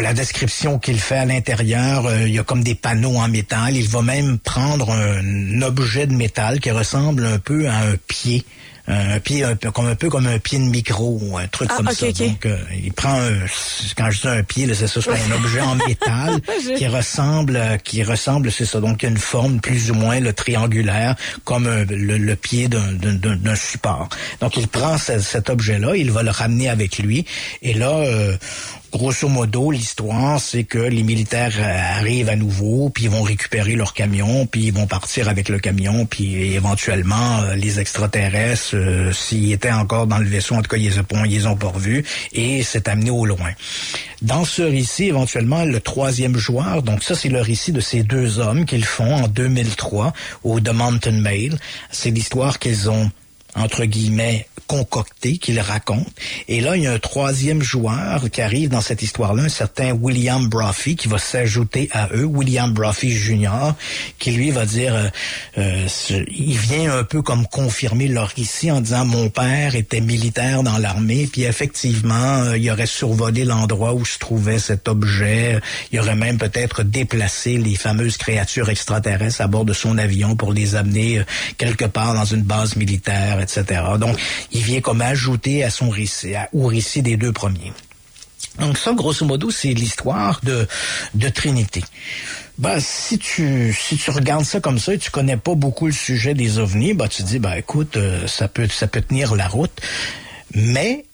[0.00, 3.76] la description qu'il fait à l'intérieur, euh, il y a comme des panneaux en métal.
[3.76, 8.44] Il va même prendre un objet de métal qui ressemble un peu à un pied
[8.86, 11.76] un pied un peu comme un peu comme un pied de micro un truc ah,
[11.76, 12.12] comme ça.
[12.12, 13.32] Donc euh, il prend un,
[13.96, 16.40] quand je dis un pied, c'est ça, c'est un objet en métal
[16.76, 20.34] qui ressemble qui ressemble c'est ça donc il a une forme plus ou moins le
[20.34, 21.14] triangulaire
[21.44, 24.08] comme le, pied d'un support.
[24.40, 27.24] Donc il prend cet objet là, il va le ramener avec lui
[27.62, 28.36] et là euh,
[28.96, 33.74] grosso modo, l'histoire, c'est que les militaires euh, arrivent à nouveau, puis ils vont récupérer
[33.74, 39.12] leur camion, puis ils vont partir avec le camion, puis éventuellement, euh, les extraterrestres euh,
[39.12, 40.54] s'ils étaient encore dans le vaisseau.
[40.54, 43.50] En tout cas, ils ont, ils ont pas revus et c'est amené au loin.
[44.22, 48.38] Dans ce récit, éventuellement, le troisième joueur, donc ça, c'est le récit de ces deux
[48.38, 50.12] hommes qu'ils font en 2003
[50.44, 51.58] au The Mountain Mail.
[51.90, 53.10] C'est l'histoire qu'ils ont
[53.56, 56.08] entre guillemets, concocté, qu'il raconte.
[56.48, 59.92] Et là, il y a un troisième joueur qui arrive dans cette histoire-là, un certain
[59.92, 63.74] William Brophy, qui va s'ajouter à eux, William Brophy Jr.,
[64.18, 65.08] qui lui va dire, euh,
[65.58, 65.86] euh,
[66.28, 70.78] il vient un peu comme confirmer leur récit en disant, mon père était militaire dans
[70.78, 75.60] l'armée, puis effectivement, euh, il aurait survolé l'endroit où se trouvait cet objet,
[75.92, 80.52] il aurait même peut-être déplacé les fameuses créatures extraterrestres à bord de son avion pour
[80.52, 81.24] les amener euh,
[81.58, 83.82] quelque part dans une base militaire, etc.
[83.98, 84.16] Donc,
[84.54, 87.72] il vient comme ajouter à son récit, à- au récit des deux premiers.
[88.60, 90.66] Donc ça, grosso modo, c'est l'histoire de,
[91.14, 91.82] de Trinité.
[92.56, 95.92] Ben, si tu si tu regardes ça comme ça et tu connais pas beaucoup le
[95.92, 99.48] sujet des ovnis, ben tu dis ben écoute, euh, ça peut ça peut tenir la
[99.48, 99.72] route.
[100.54, 101.04] Mais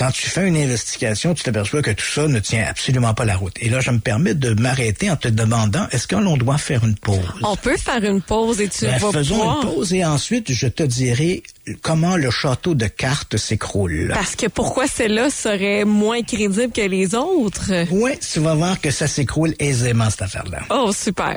[0.00, 3.36] quand tu fais une investigation, tu t'aperçois que tout ça ne tient absolument pas la
[3.36, 3.52] route.
[3.60, 6.84] Et là, je me permets de m'arrêter en te demandant est-ce que l'on doit faire
[6.86, 7.18] une pause?
[7.42, 9.60] On peut faire une pause et tu Ben, vas faisons pouvoir.
[9.62, 11.42] une pause et ensuite je te dirai
[11.82, 14.10] comment le château de cartes s'écroule.
[14.14, 17.70] Parce que pourquoi celle-là serait moins crédible que les autres?
[17.90, 20.60] Oui, tu vas voir que ça s'écroule aisément, cette affaire-là.
[20.70, 21.36] Oh, super.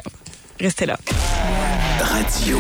[0.58, 0.98] Restez là.
[2.00, 2.58] Radio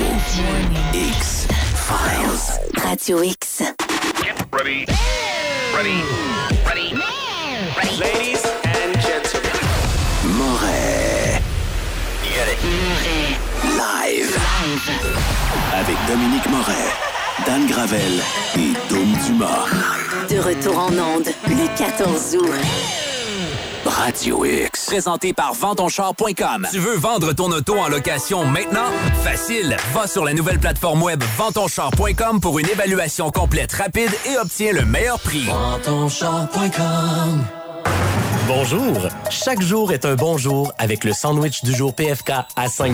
[0.93, 1.47] X
[1.87, 2.81] Files.
[2.83, 3.63] Radio X.
[4.51, 4.85] Ready.
[5.75, 6.03] Ready?
[6.67, 6.93] Ready?
[7.75, 7.97] Ready?
[7.99, 9.49] Ladies and gentlemen.
[10.37, 11.41] Moret.
[13.65, 14.37] Live.
[15.73, 16.93] Avec Dominique Moret,
[17.47, 18.21] Dan Gravel
[18.55, 19.65] et Dom Dumas.
[20.29, 23.02] De retour en onde le 14 août.
[23.93, 24.87] Radio X.
[24.87, 26.67] Présenté par ventonchar.com.
[26.71, 28.91] Tu veux vendre ton auto en location maintenant?
[29.23, 29.77] Facile.
[29.93, 34.85] Va sur la nouvelle plateforme web ventonchar.com pour une évaluation complète, rapide et obtiens le
[34.85, 35.45] meilleur prix.
[35.45, 37.43] Ventonchar.com
[38.45, 39.07] Bonjour!
[39.29, 42.93] Chaque jour est un bon jour avec le sandwich du jour PFK à 5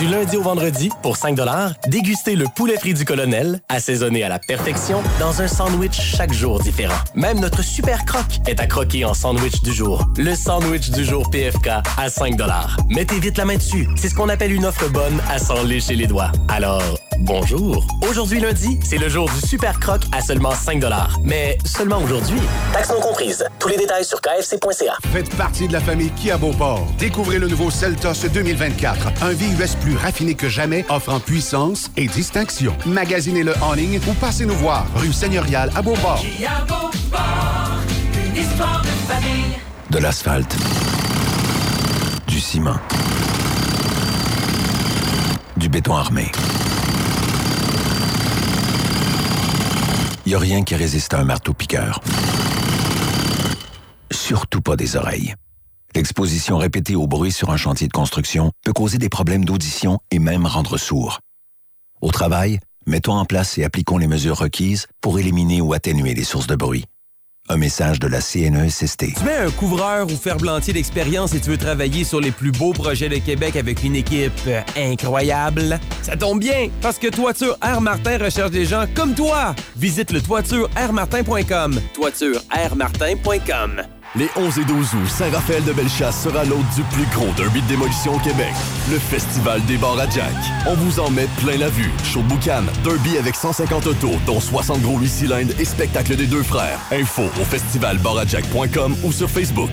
[0.00, 1.38] Du lundi au vendredi, pour 5
[1.86, 6.58] dégustez le poulet frit du colonel, assaisonné à la perfection, dans un sandwich chaque jour
[6.58, 6.98] différent.
[7.14, 10.04] Même notre super croque est à croquer en sandwich du jour.
[10.18, 12.36] Le sandwich du jour PFK à 5
[12.88, 13.88] Mettez vite la main dessus.
[13.96, 16.32] C'est ce qu'on appelle une offre bonne à s'en lécher les doigts.
[16.48, 16.82] Alors,
[17.20, 17.86] bonjour!
[18.08, 20.82] Aujourd'hui lundi, c'est le jour du super croque à seulement 5
[21.22, 22.40] Mais seulement aujourd'hui.
[22.72, 23.44] Taxes non comprises.
[23.60, 24.20] Tous les détails sur
[25.12, 26.86] Faites partie de la famille Kia Beauport.
[26.98, 29.22] Découvrez le nouveau Seltos 2024.
[29.22, 32.74] Un VUS plus raffiné que jamais, offrant puissance et distinction.
[32.86, 36.24] Magasinez-le en ligne ou passez nous voir, rue Seigneuriale à Beauport.
[36.24, 39.58] une histoire de famille.
[39.90, 40.56] De l'asphalte.
[42.26, 42.78] Du ciment.
[45.58, 46.32] Du béton armé.
[50.24, 52.00] Y a rien qui résiste à un marteau-piqueur.
[54.12, 55.34] Surtout pas des oreilles.
[55.94, 60.18] L'exposition répétée au bruit sur un chantier de construction peut causer des problèmes d'audition et
[60.18, 61.20] même rendre sourd.
[62.00, 66.24] Au travail, mettons en place et appliquons les mesures requises pour éliminer ou atténuer les
[66.24, 66.84] sources de bruit.
[67.48, 69.14] Un message de la CNESST.
[69.16, 72.72] Tu mets un couvreur ou ferblantier d'expérience et tu veux travailler sur les plus beaux
[72.72, 75.80] projets de Québec avec une équipe euh, incroyable?
[76.02, 79.56] Ça tombe bien, parce que Toiture Air Martin recherche des gens comme toi.
[79.76, 81.80] Visite le toitureairmartin.com.
[81.94, 83.82] Toitureairmartin.com.
[84.14, 87.66] Les 11 et 12 août, Saint-Raphaël de Bellechasse sera l'hôte du plus gros derby de
[87.66, 88.52] démolition au Québec,
[88.90, 90.34] le Festival des bars à Jack.
[90.66, 91.90] On vous en met plein la vue.
[92.04, 96.42] Show boucan, derby avec 150 autos, dont 60 gros 8 cylindres et spectacle des deux
[96.42, 96.78] frères.
[96.92, 99.70] Info au festivalbarajack.com ou sur Facebook.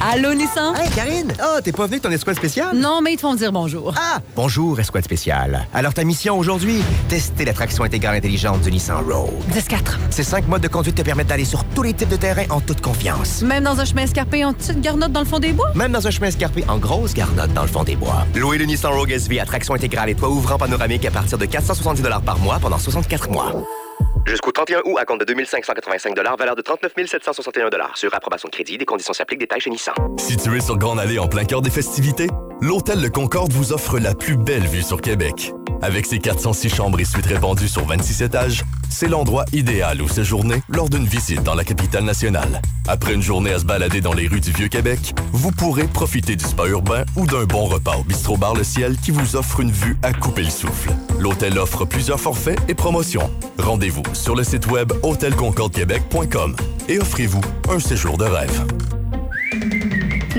[0.00, 0.74] Allô, Nissan?
[0.76, 1.32] Hey, Karine!
[1.40, 2.76] Ah, t'es pas venu avec ton escouade spéciale?
[2.76, 3.94] Non, mais ils te font dire bonjour.
[3.96, 4.20] Ah!
[4.36, 5.66] Bonjour, escouade spéciale.
[5.72, 9.30] Alors, ta mission aujourd'hui, tester la traction intégrale intelligente du Nissan Rogue.
[9.52, 9.96] 10-4.
[10.10, 12.60] Ces cinq modes de conduite te permettent d'aller sur tous les types de terrain en
[12.60, 13.42] toute confiance.
[13.42, 15.70] Même dans un chemin escarpé en petite garnotte dans le fond des bois?
[15.74, 18.26] Même dans un chemin escarpé en grosse garnotte dans le fond des bois.
[18.34, 21.46] Louez le Nissan Rogue SV à traction intégrale et toit ouvrant panoramique à partir de
[21.46, 23.52] 470 par mois pendant 64 mois.
[24.26, 28.78] Jusqu'au 31 août, à compte de 2585 valeur de 39 761 Sur approbation de crédit,
[28.78, 29.94] des conditions s'appliquent, détails chez Nissan.
[30.18, 32.28] Situé sur Grande Allée en plein cœur des festivités,
[32.60, 35.52] l'Hôtel Le Concorde vous offre la plus belle vue sur Québec.
[35.82, 40.62] Avec ses 406 chambres et suites répandues sur 26 étages, c'est l'endroit idéal où séjourner
[40.68, 42.62] lors d'une visite dans la capitale nationale.
[42.86, 46.44] Après une journée à se balader dans les rues du Vieux-Québec, vous pourrez profiter du
[46.44, 49.72] spa urbain ou d'un bon repas au Bistrot Bar Le Ciel qui vous offre une
[49.72, 50.90] vue à couper le souffle.
[51.18, 53.30] L'hôtel offre plusieurs forfaits et promotions.
[53.58, 56.56] Rendez-vous sur le site web hôtelconcordequebec.com
[56.88, 57.40] et offrez-vous
[57.70, 58.64] un séjour de rêve.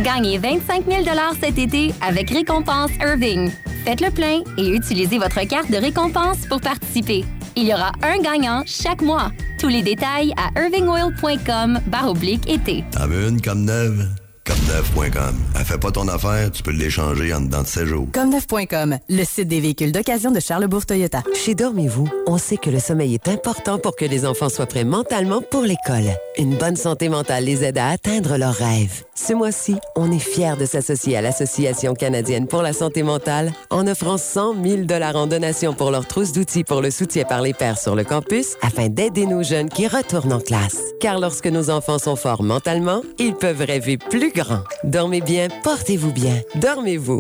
[0.03, 1.03] Gagnez 25 000
[1.39, 3.51] cet été avec Récompense Irving.
[3.86, 7.23] Faites le plein et utilisez votre carte de récompense pour participer.
[7.55, 9.32] Il y aura un gagnant chaque mois.
[9.59, 12.84] Tous les détails à irvingoil.com baroblique été.
[12.99, 14.07] Une comme neuve?
[14.46, 15.36] Comme neuf.com.
[15.58, 18.08] Elle fait pas ton affaire, tu peux l'échanger en dedans de 16 jours.
[18.14, 21.24] Comme neuf.com, le site des véhicules d'occasion de Charlebourg Toyota.
[21.34, 24.84] Chez Dormez-vous, on sait que le sommeil est important pour que les enfants soient prêts
[24.84, 26.12] mentalement pour l'école.
[26.38, 29.04] Une bonne santé mentale les aide à atteindre leurs rêves.
[29.16, 33.88] Ce mois-ci, on est fiers de s'associer à l'Association canadienne pour la santé mentale en
[33.88, 34.82] offrant 100 000
[35.16, 38.58] en donation pour leur trousse d'outils pour le soutien par les pairs sur le campus
[38.62, 40.82] afin d'aider nos jeunes qui retournent en classe.
[41.00, 44.64] Car lorsque nos enfants sont forts mentalement, ils peuvent rêver plus grand.
[44.84, 47.20] Dormez bien, portez-vous bien, dormez-vous.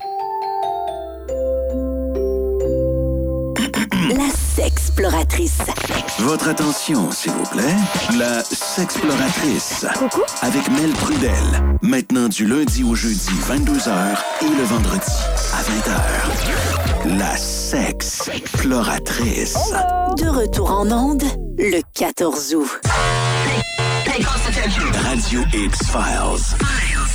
[4.09, 5.57] La sexploratrice.
[6.19, 7.73] Votre attention, s'il vous plaît.
[8.19, 9.87] La sexploratrice.
[9.97, 10.21] Coucou.
[10.43, 11.33] Avec Mel Prudel.
[11.81, 13.89] Maintenant du lundi au jeudi, 22h
[14.41, 15.11] et le vendredi
[15.53, 17.17] à 20h.
[17.17, 19.57] La sexploratrice.
[20.17, 21.23] De retour en onde,
[21.57, 22.69] le 14 août.
[25.03, 26.55] Radio X-Files.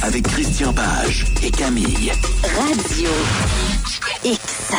[0.03, 2.13] Avec Christian Page et Camille.
[2.57, 3.11] Radio
[4.25, 4.73] X.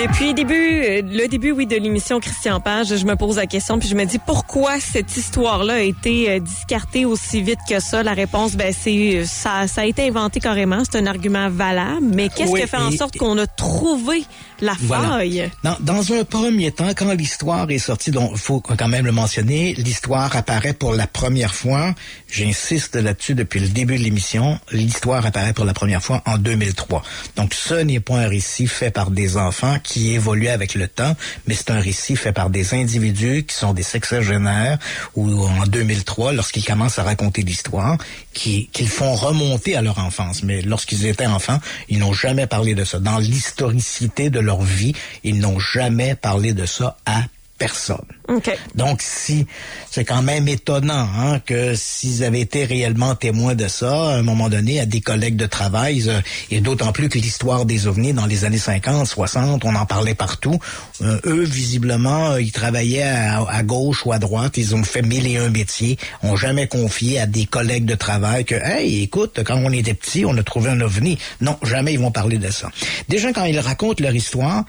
[0.00, 3.46] Depuis le début, euh, le début, oui, de l'émission Christian Page, je me pose la
[3.46, 7.80] question puis je me dis pourquoi cette histoire-là a été euh, discartée aussi vite que
[7.80, 8.02] ça?
[8.02, 10.82] La réponse, ben c'est euh, ça, ça a été inventé carrément.
[10.90, 14.24] C'est un argument valable, mais qu'est-ce Oui, qui a fait en sorte qu'on a trouvé
[14.62, 15.08] la Voilà.
[15.18, 15.50] faille?
[15.64, 19.12] Dans, dans un premier temps, quand l'histoire est sortie, donc il faut quand même le
[19.12, 21.94] mentionner, l'histoire apparaît pour la première fois,
[22.26, 27.02] j'insiste là-dessus depuis le début de l'émission, l'histoire apparaît pour la première fois en 2003.
[27.36, 31.16] Donc ce n'est pas un récit fait par des enfants qui évoluent avec le temps,
[31.46, 34.78] mais c'est un récit fait par des individus qui sont des sexagénaires
[35.14, 37.98] ou en 2003, lorsqu'ils commencent à raconter l'histoire,
[38.32, 40.42] qui qu'ils font remonter à leur enfance.
[40.42, 42.98] Mais lorsqu'ils étaient enfants, ils n'ont jamais parlé de ça.
[42.98, 47.22] Dans l'historicité de leur vie, ils n'ont jamais parlé de ça à
[47.58, 47.98] personne.
[48.30, 48.56] OK.
[48.76, 49.44] Donc, si
[49.90, 54.22] c'est quand même étonnant hein, que s'ils avaient été réellement témoins de ça, à un
[54.22, 56.20] moment donné, à des collègues de travail, euh,
[56.52, 60.14] et d'autant plus que l'histoire des ovnis dans les années 50, 60, on en parlait
[60.14, 60.60] partout.
[61.02, 65.02] Euh, eux, visiblement, euh, ils travaillaient à, à gauche ou à droite, ils ont fait
[65.02, 69.40] mille et un métiers, ont jamais confié à des collègues de travail que, hey, écoute,
[69.44, 71.18] quand on était petit, on a trouvé un ovni.
[71.40, 72.70] Non, jamais ils vont parler de ça.
[73.08, 74.64] Déjà, quand ils racontent leur histoire,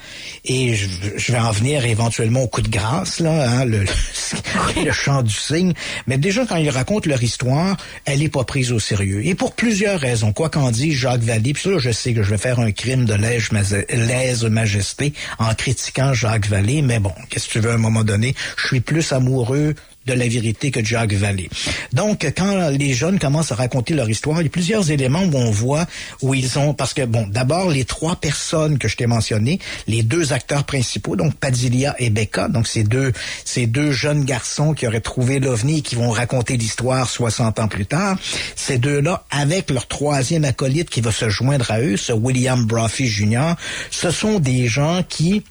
[0.45, 5.33] et je, je vais en venir éventuellement au coup de grâce, là, le, chant du
[5.33, 5.73] cygne,
[6.07, 9.25] mais déjà, quand ils racontent leur histoire, elle est pas prise au sérieux.
[9.25, 10.33] Et pour plusieurs raisons.
[10.33, 13.05] Quoi qu'en dise Jacques Vallée, puis ça, je sais que je vais faire un crime
[13.05, 18.03] de lèse-majesté en critiquant Jacques Vallée, mais bon, qu'est-ce que tu veux à un moment
[18.03, 18.35] donné?
[18.57, 19.75] Je suis plus amoureux
[20.05, 21.49] de la vérité que Jacques Vallée.
[21.93, 25.35] Donc, quand les jeunes commencent à raconter leur histoire, il y a plusieurs éléments où
[25.35, 25.85] on voit
[26.21, 30.03] où ils ont, parce que bon, d'abord les trois personnes que je t'ai mentionnées, les
[30.03, 33.11] deux acteurs principaux, donc Padilla et Becca, donc ces deux,
[33.45, 37.67] ces deux jeunes garçons qui auraient trouvé l'ovni et qui vont raconter l'histoire 60 ans
[37.67, 38.17] plus tard,
[38.55, 43.07] ces deux-là, avec leur troisième acolyte qui va se joindre à eux, ce William Brophy
[43.07, 43.53] Jr.,
[43.91, 45.43] ce sont des gens qui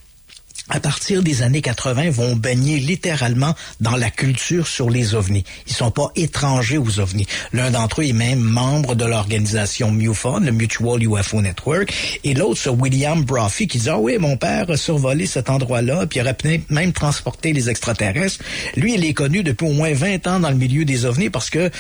[0.70, 5.44] à partir des années 80, vont baigner littéralement dans la culture sur les ovnis.
[5.66, 7.26] Ils sont pas étrangers aux ovnis.
[7.52, 11.92] L'un d'entre eux est même membre de l'organisation MUFON, le Mutual UFO Network,
[12.24, 16.06] et l'autre, c'est William Brophy, qui dit, ah oui, mon père a survolé cet endroit-là,
[16.06, 16.36] puis il aurait
[16.68, 18.42] même transporté les extraterrestres.
[18.76, 21.50] Lui, il est connu depuis au moins 20 ans dans le milieu des ovnis parce
[21.50, 21.70] que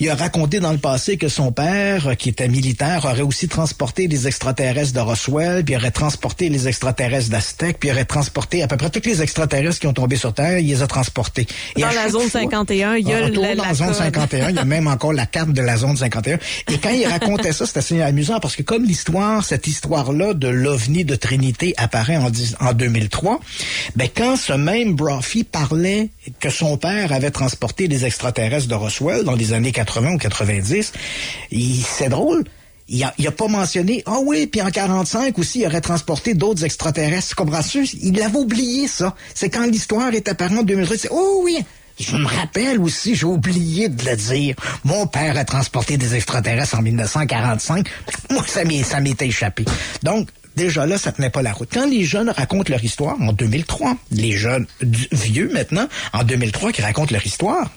[0.00, 4.08] il a raconté dans le passé que son père, qui était militaire, aurait aussi transporté
[4.08, 8.76] des extraterrestres de Roswell, puis aurait transporté les extraterrestres d'Aztec, puis aurait transporté à peu
[8.76, 11.46] près tous les extraterrestres qui ont tombé sur Terre, il les a transportés.
[11.76, 13.96] Et Dans la zone fois- 51, il y a la, dans la zone code.
[13.96, 16.38] 51, il y a même encore la carte de la zone 51.
[16.72, 20.48] Et quand il racontait ça, c'était assez amusant parce que comme l'histoire, cette histoire-là de
[20.48, 23.40] l'OVNI de Trinité apparaît en, dix- en 2003,
[23.96, 26.08] ben quand ce même Brophy parlait
[26.40, 30.92] que son père avait transporté des extraterrestres de Roswell dans les années 80 ou 90,
[31.50, 32.44] il- c'est drôle.
[32.88, 36.34] Il a, il a pas mentionné, ah oui, puis en 45 aussi, il aurait transporté
[36.34, 37.34] d'autres extraterrestres.
[37.34, 37.84] Comprends-tu?
[38.02, 39.14] Il avait oublié ça.
[39.34, 41.58] C'est quand l'histoire est apparue en 2003, c'est, oh oui,
[41.98, 44.54] je me rappelle aussi, j'ai oublié de le dire.
[44.84, 47.88] Mon père a transporté des extraterrestres en 1945.
[48.30, 49.64] Moi, ça m'était échappé.
[50.02, 51.70] Donc, déjà là, ça tenait pas la route.
[51.72, 56.82] Quand les jeunes racontent leur histoire en 2003, les jeunes vieux maintenant, en 2003, qui
[56.82, 57.70] racontent leur histoire,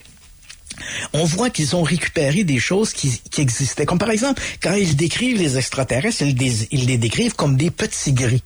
[1.13, 3.85] on voit qu'ils ont récupéré des choses qui, qui existaient.
[3.85, 7.71] Comme par exemple, quand ils décrivent les extraterrestres, ils, les- ils les décrivent comme des
[7.71, 8.43] petits gris.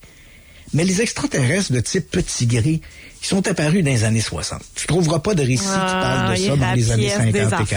[0.73, 2.79] Mais les extraterrestres de type petit gris,
[3.21, 4.61] ils sont apparus dans les années 60.
[4.73, 7.25] Tu trouveras pas de récit qui parle de ça dans les années 50
[7.61, 7.69] et 40.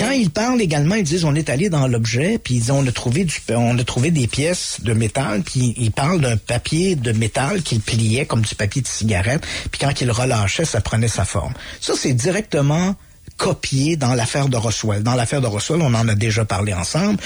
[0.00, 2.86] Quand ils parlent également, ils disent on est allé dans l'objet, puis ils disent on
[2.86, 6.96] a trouvé du, on a trouvé des pièces de métal, puis ils parlent d'un papier
[6.96, 11.08] de métal qu'ils pliaient comme du papier de cigarette, puis quand ils relâchaient, ça prenait
[11.08, 11.52] sa forme.
[11.78, 12.96] Ça, c'est directement
[13.38, 15.02] copié dans l'affaire de Roswell.
[15.02, 17.18] Dans l'affaire de Roswell, on en a déjà parlé ensemble.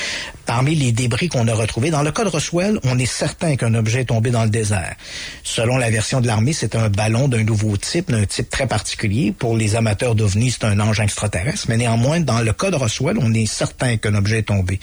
[0.44, 3.74] Parmi les débris qu'on a retrouvés, dans le cas de Roswell, on est certain qu'un
[3.74, 4.94] objet est tombé dans le désert.
[5.42, 9.32] Selon la version de l'armée, c'est un ballon d'un nouveau type, d'un type très particulier.
[9.32, 11.66] Pour les amateurs d'OVNI, c'est un ange extraterrestre.
[11.68, 14.78] Mais néanmoins, dans le cas de Roswell, on est certain qu'un objet est tombé.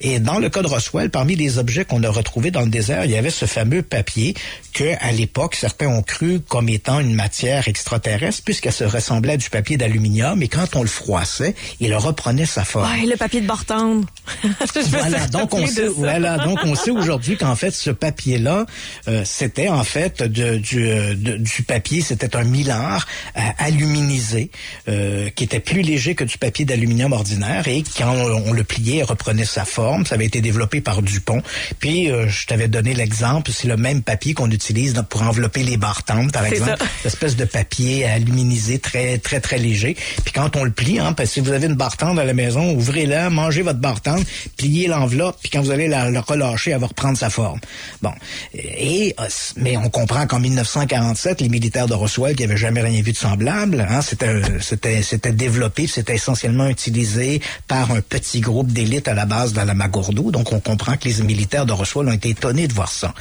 [0.00, 3.04] Et dans le cas de Roswell, parmi les objets qu'on a retrouvés dans le désert,
[3.04, 4.34] il y avait ce fameux papier
[4.72, 9.36] que, à l'époque, certains ont cru comme étant une matière extraterrestre, puisqu'elle se ressemblait à
[9.36, 10.40] du papier d'aluminium.
[10.42, 12.90] Et quand on le froissait, il reprenait sa forme.
[12.90, 14.04] Ouais, le papier de Bartende.
[14.90, 18.66] voilà, donc on sait, voilà, donc on sait aujourd'hui qu'en fait ce papier-là,
[19.08, 23.06] euh, c'était en fait de, du, de, du papier, c'était un millard
[23.36, 24.50] euh, aluminisé
[24.88, 28.64] euh, qui était plus léger que du papier d'aluminium ordinaire et quand on, on, le
[28.64, 30.06] pliait, il reprenait sa forme.
[30.06, 31.42] Ça avait été développé par Dupont.
[31.78, 36.32] Puis je t'avais donné l'exemple, c'est le même papier qu'on utilise pour envelopper les bartendes,
[36.32, 39.96] par exemple, espèce de papier aluminisé très très très léger.
[40.24, 42.34] Puis quand on le plie, hein, parce que si vous avez une bartende à la
[42.34, 44.22] maison, ouvrez-la, mangez votre bartende,
[44.56, 47.60] pliez l'enveloppe, puis quand vous allez la, relâcher, elle va reprendre sa forme.
[48.02, 48.12] Bon.
[48.54, 49.14] Et,
[49.56, 53.16] mais on comprend qu'en 1947, les militaires de Roswell, qui n'avaient jamais rien vu de
[53.16, 59.14] semblable, hein, c'était, c'était, c'était développé, c'était essentiellement utilisé par un petit groupe d'élite à
[59.14, 60.30] la base de la Magordo.
[60.30, 63.14] Donc, on comprend que les militaires de Roswell ont été étonnés de voir ça.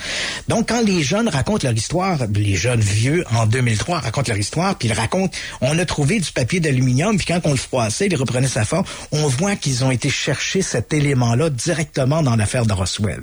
[0.48, 4.76] Donc, quand les jeunes racontent leur histoire, les jeunes vieux, en 2003, racontent leur histoire,
[4.78, 8.48] puis ils racontent, on a trouvé du papier d'aluminium, quand on le froissait, il reprenait
[8.48, 13.22] sa forme, on voit qu'ils ont été chercher cet élément-là directement dans l'affaire de Roswell.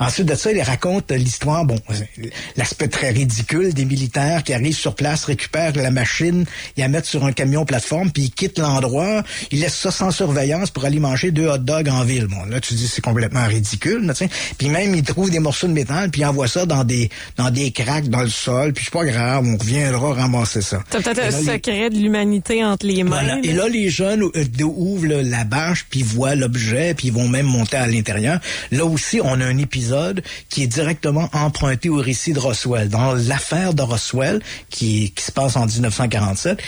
[0.00, 1.78] Ensuite de ça, il raconte l'histoire, bon,
[2.56, 6.44] l'aspect très ridicule des militaires qui arrivent sur place, récupèrent la machine,
[6.76, 10.10] ils la mettent sur un camion plateforme, puis ils quittent l'endroit, ils laissent ça sans
[10.10, 12.26] surveillance pour aller manger deux hot dogs en ville.
[12.26, 14.14] Bon, là, tu dis c'est complètement ridicule, là,
[14.58, 17.50] puis même ils trouvent des morceaux de métal, puis ils envoient ça dans des dans
[17.50, 20.82] des craques dans le sol, puis c'est pas grave, on reviendra ramasser ça.
[20.90, 23.22] T'as peut-être un secret de l'humanité entre les mains.
[23.22, 23.41] Voilà.
[23.42, 24.22] Et là, les jeunes
[24.62, 28.40] ouvrent la bâche, puis voient l'objet, puis ils vont même monter à l'intérieur.
[28.70, 32.88] Là aussi, on a un épisode qui est directement emprunté au récit de Roswell.
[32.88, 34.40] Dans l'affaire de Roswell,
[34.70, 36.60] qui, qui se passe en 1947,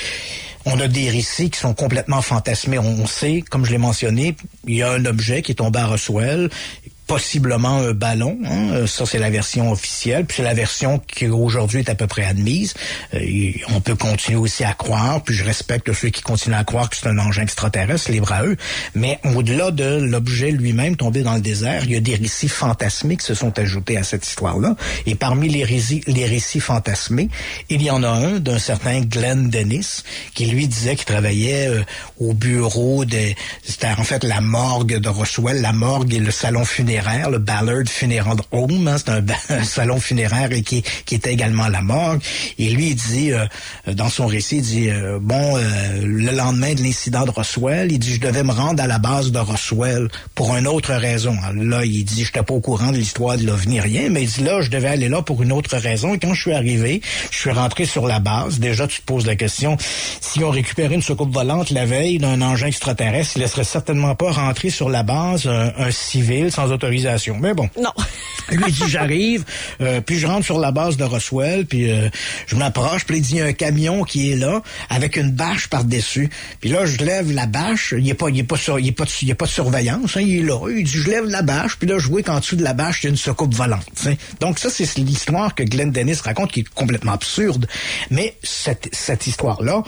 [0.66, 2.78] on a des récits qui sont complètement fantasmés.
[2.78, 4.34] On sait, comme je l'ai mentionné,
[4.66, 6.50] il y a un objet qui est tombé à Roswell
[7.06, 8.38] possiblement un ballon.
[8.46, 8.86] Hein.
[8.86, 10.24] Ça, c'est la version officielle.
[10.24, 12.74] Puis c'est la version qui aujourd'hui est à peu près admise.
[13.12, 16.88] Euh, on peut continuer aussi à croire, puis je respecte ceux qui continuent à croire
[16.88, 18.56] que c'est un engin extraterrestre, libre à eux.
[18.94, 23.16] Mais au-delà de l'objet lui-même tombé dans le désert, il y a des récits fantasmés
[23.16, 24.76] qui se sont ajoutés à cette histoire-là.
[25.06, 27.28] Et parmi les récits, les récits fantasmés,
[27.68, 31.82] il y en a un d'un certain Glenn Dennis, qui lui disait qu'il travaillait euh,
[32.18, 33.34] au bureau de...
[33.62, 36.93] C'était en fait la morgue de Roswell, la morgue et le salon funéraire
[37.30, 39.10] le Ballard Funeral Home, hein, c'est
[39.52, 42.20] un, salon funéraire et qui, qui était également à la morgue.
[42.58, 43.46] Et lui, il dit, euh,
[43.92, 45.60] dans son récit, il dit, euh, bon, euh,
[46.04, 49.32] le lendemain de l'incident de Roswell, il dit, je devais me rendre à la base
[49.32, 51.36] de Roswell pour une autre raison.
[51.44, 54.22] Alors là, il dit, je n'étais pas au courant de l'histoire de l'OVNI, rien, mais
[54.22, 56.14] il dit, là, je devais aller là pour une autre raison.
[56.14, 58.60] Et quand je suis arrivé, je suis rentré sur la base.
[58.60, 59.76] Déjà, tu te poses la question,
[60.20, 64.30] si on récupérait une soucoupe volante la veille d'un engin extraterrestre, il laisserait certainement pas
[64.30, 67.36] rentrer sur la base un, un civil sans autorisation autorisation.
[67.40, 67.68] Mais bon.
[67.80, 67.92] Non.
[68.50, 69.44] lui dit j'arrive,
[69.80, 72.08] euh, puis je rentre sur la base de Roswell, puis euh,
[72.46, 75.30] je m'approche, puis il dit il y a un camion qui est là avec une
[75.30, 76.28] bâche par dessus.
[76.60, 78.92] Puis là je lève la bâche, il est pas il est pas sur, il est
[78.92, 80.60] pas il est pas de surveillance, hein, il est là.
[80.68, 83.02] Il dit je lève la bâche, puis là je vois qu'en dessous de la bâche
[83.02, 83.86] il y a une soucoupe volante.
[83.94, 84.18] T'sais.
[84.40, 87.66] Donc ça c'est l'histoire que Glenn Dennis raconte qui est complètement absurde,
[88.10, 89.82] mais cette cette histoire là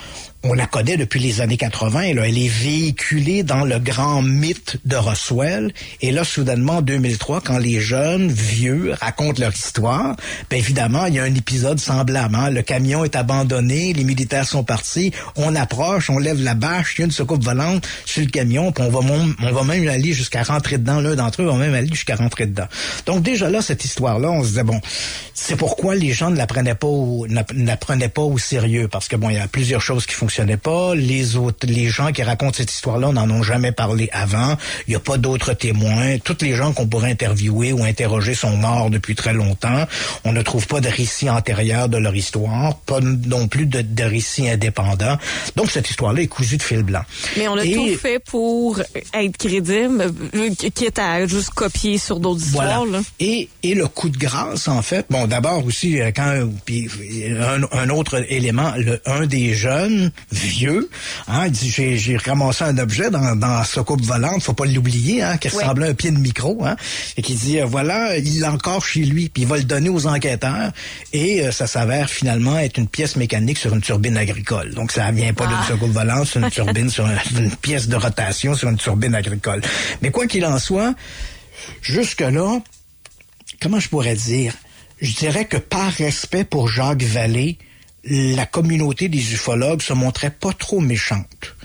[0.48, 2.14] on la connaît depuis les années 80.
[2.14, 2.28] Là.
[2.28, 5.72] Elle est véhiculée dans le grand mythe de Roswell.
[6.00, 10.16] Et là, soudainement, en 2003, quand les jeunes, vieux, racontent leur histoire,
[10.48, 12.34] bien évidemment, il y a un épisode semblable.
[12.36, 12.50] Hein.
[12.50, 17.00] Le camion est abandonné, les militaires sont partis, on approche, on lève la bâche, il
[17.00, 19.00] y a une soucoupe volante sur le camion, puis on va,
[19.42, 21.00] on va même aller jusqu'à rentrer dedans.
[21.00, 22.66] L'un d'entre eux va même aller jusqu'à rentrer dedans.
[23.06, 24.80] Donc déjà là, cette histoire-là, on se disait, bon,
[25.34, 28.88] c'est pourquoi les gens ne la prenaient pas au, ne la prenaient pas au sérieux,
[28.88, 30.94] parce que bon, il y a plusieurs choses qui fonctionnent fonctionnait pas.
[30.94, 34.56] Les autres, les gens qui racontent cette histoire-là n'en ont jamais parlé avant.
[34.86, 36.18] Il n'y a pas d'autres témoins.
[36.18, 39.86] Toutes les gens qu'on pourrait interviewer ou interroger sont morts depuis très longtemps.
[40.24, 44.02] On ne trouve pas de récit antérieur de leur histoire, pas non plus de, de
[44.02, 45.16] récit indépendant.
[45.56, 47.02] Donc cette histoire-là est cousue de fil blanc.
[47.38, 48.80] Mais on a Et- tout fait pour
[49.14, 52.84] être crédible, euh, quitte à juste copier sur d'autres histoires.
[52.84, 53.00] Là.
[53.20, 56.88] Et, et le coup de grâce, en fait, bon, d'abord aussi, euh, quand puis
[57.40, 60.90] un, un autre élément, le, un des jeunes, vieux,
[61.28, 64.66] hein, il dit, j'ai, j'ai ramassé un objet dans, dans sa coupe volante, faut pas
[64.66, 66.76] l'oublier, hein, qui ressemblait à un pied de micro, hein,
[67.16, 69.88] et qui dit, euh, voilà, il l'a encore chez lui, puis il va le donner
[69.88, 70.72] aux enquêteurs,
[71.12, 74.74] et euh, ça s'avère finalement être une pièce mécanique sur une turbine agricole.
[74.74, 77.94] Donc ça vient pas d'une soucoupe volante, c'est une turbine sur un- une pièce de
[77.96, 79.62] rotation sur une turbine agricole.
[80.02, 80.94] Mais quoi qu'il en soit,
[81.82, 82.60] jusque-là,
[83.62, 84.54] comment je pourrais dire?
[85.00, 87.58] Je dirais que par respect pour Jacques Vallée,
[88.08, 91.55] la communauté des ufologues se montrait pas trop méchante.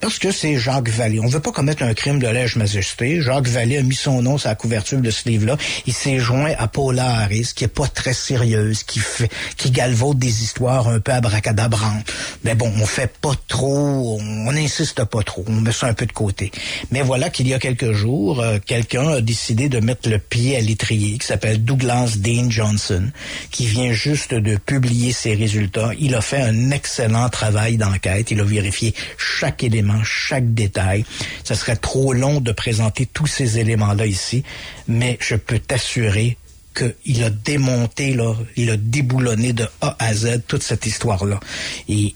[0.00, 1.20] Parce que c'est Jacques Vallée.
[1.20, 3.20] On veut pas commettre un crime de lèse-majesté.
[3.20, 5.58] Jacques Vallée a mis son nom sur la couverture de ce livre-là.
[5.86, 10.18] Il s'est joint à Paula Harris, qui est pas très sérieuse, qui fait, qui galvaude
[10.18, 12.10] des histoires un peu abracadabrantes.
[12.44, 15.44] Mais bon, on fait pas trop, on n'insiste pas trop.
[15.46, 16.50] On met ça un peu de côté.
[16.90, 20.56] Mais voilà qu'il y a quelques jours, euh, quelqu'un a décidé de mettre le pied
[20.56, 23.10] à l'étrier, qui s'appelle Douglas Dean Johnson,
[23.50, 25.90] qui vient juste de publier ses résultats.
[25.98, 28.30] Il a fait un excellent travail d'enquête.
[28.30, 31.04] Il a vérifié chaque élément, chaque détail.
[31.44, 34.44] Ça serait trop long de présenter tous ces éléments-là ici,
[34.88, 36.36] mais je peux t'assurer
[36.74, 41.40] qu'il a démonté, là, il a déboulonné de A à Z toute cette histoire-là.
[41.88, 42.14] Et,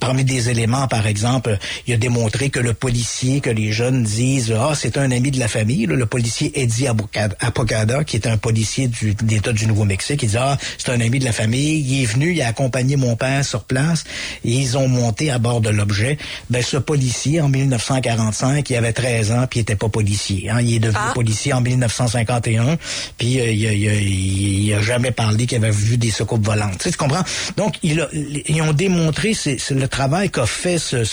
[0.00, 4.54] parmi des éléments, par exemple, il a démontré que le policier, que les jeunes disent,
[4.58, 8.38] ah, c'est un ami de la famille, là, le policier Eddie Apocada, qui est un
[8.38, 11.80] policier du, de l'État du Nouveau-Mexique, il dit, ah, c'est un ami de la famille,
[11.80, 14.04] il est venu, il a accompagné mon père sur place,
[14.44, 16.16] et ils ont monté à bord de l'objet.
[16.50, 20.48] Ben, ce policier, en 1945, il avait 13 ans, puis il était pas policier.
[20.50, 22.78] Hein, il est devenu policier en 1951,
[23.18, 26.78] puis euh, il, a, jamais parlé qu'il avait vu des soucoupes volantes.
[26.78, 27.24] Tu, sais, tu comprends?
[27.56, 29.32] Donc, ils ont démontré
[29.70, 31.04] le travail qu'a fait ce,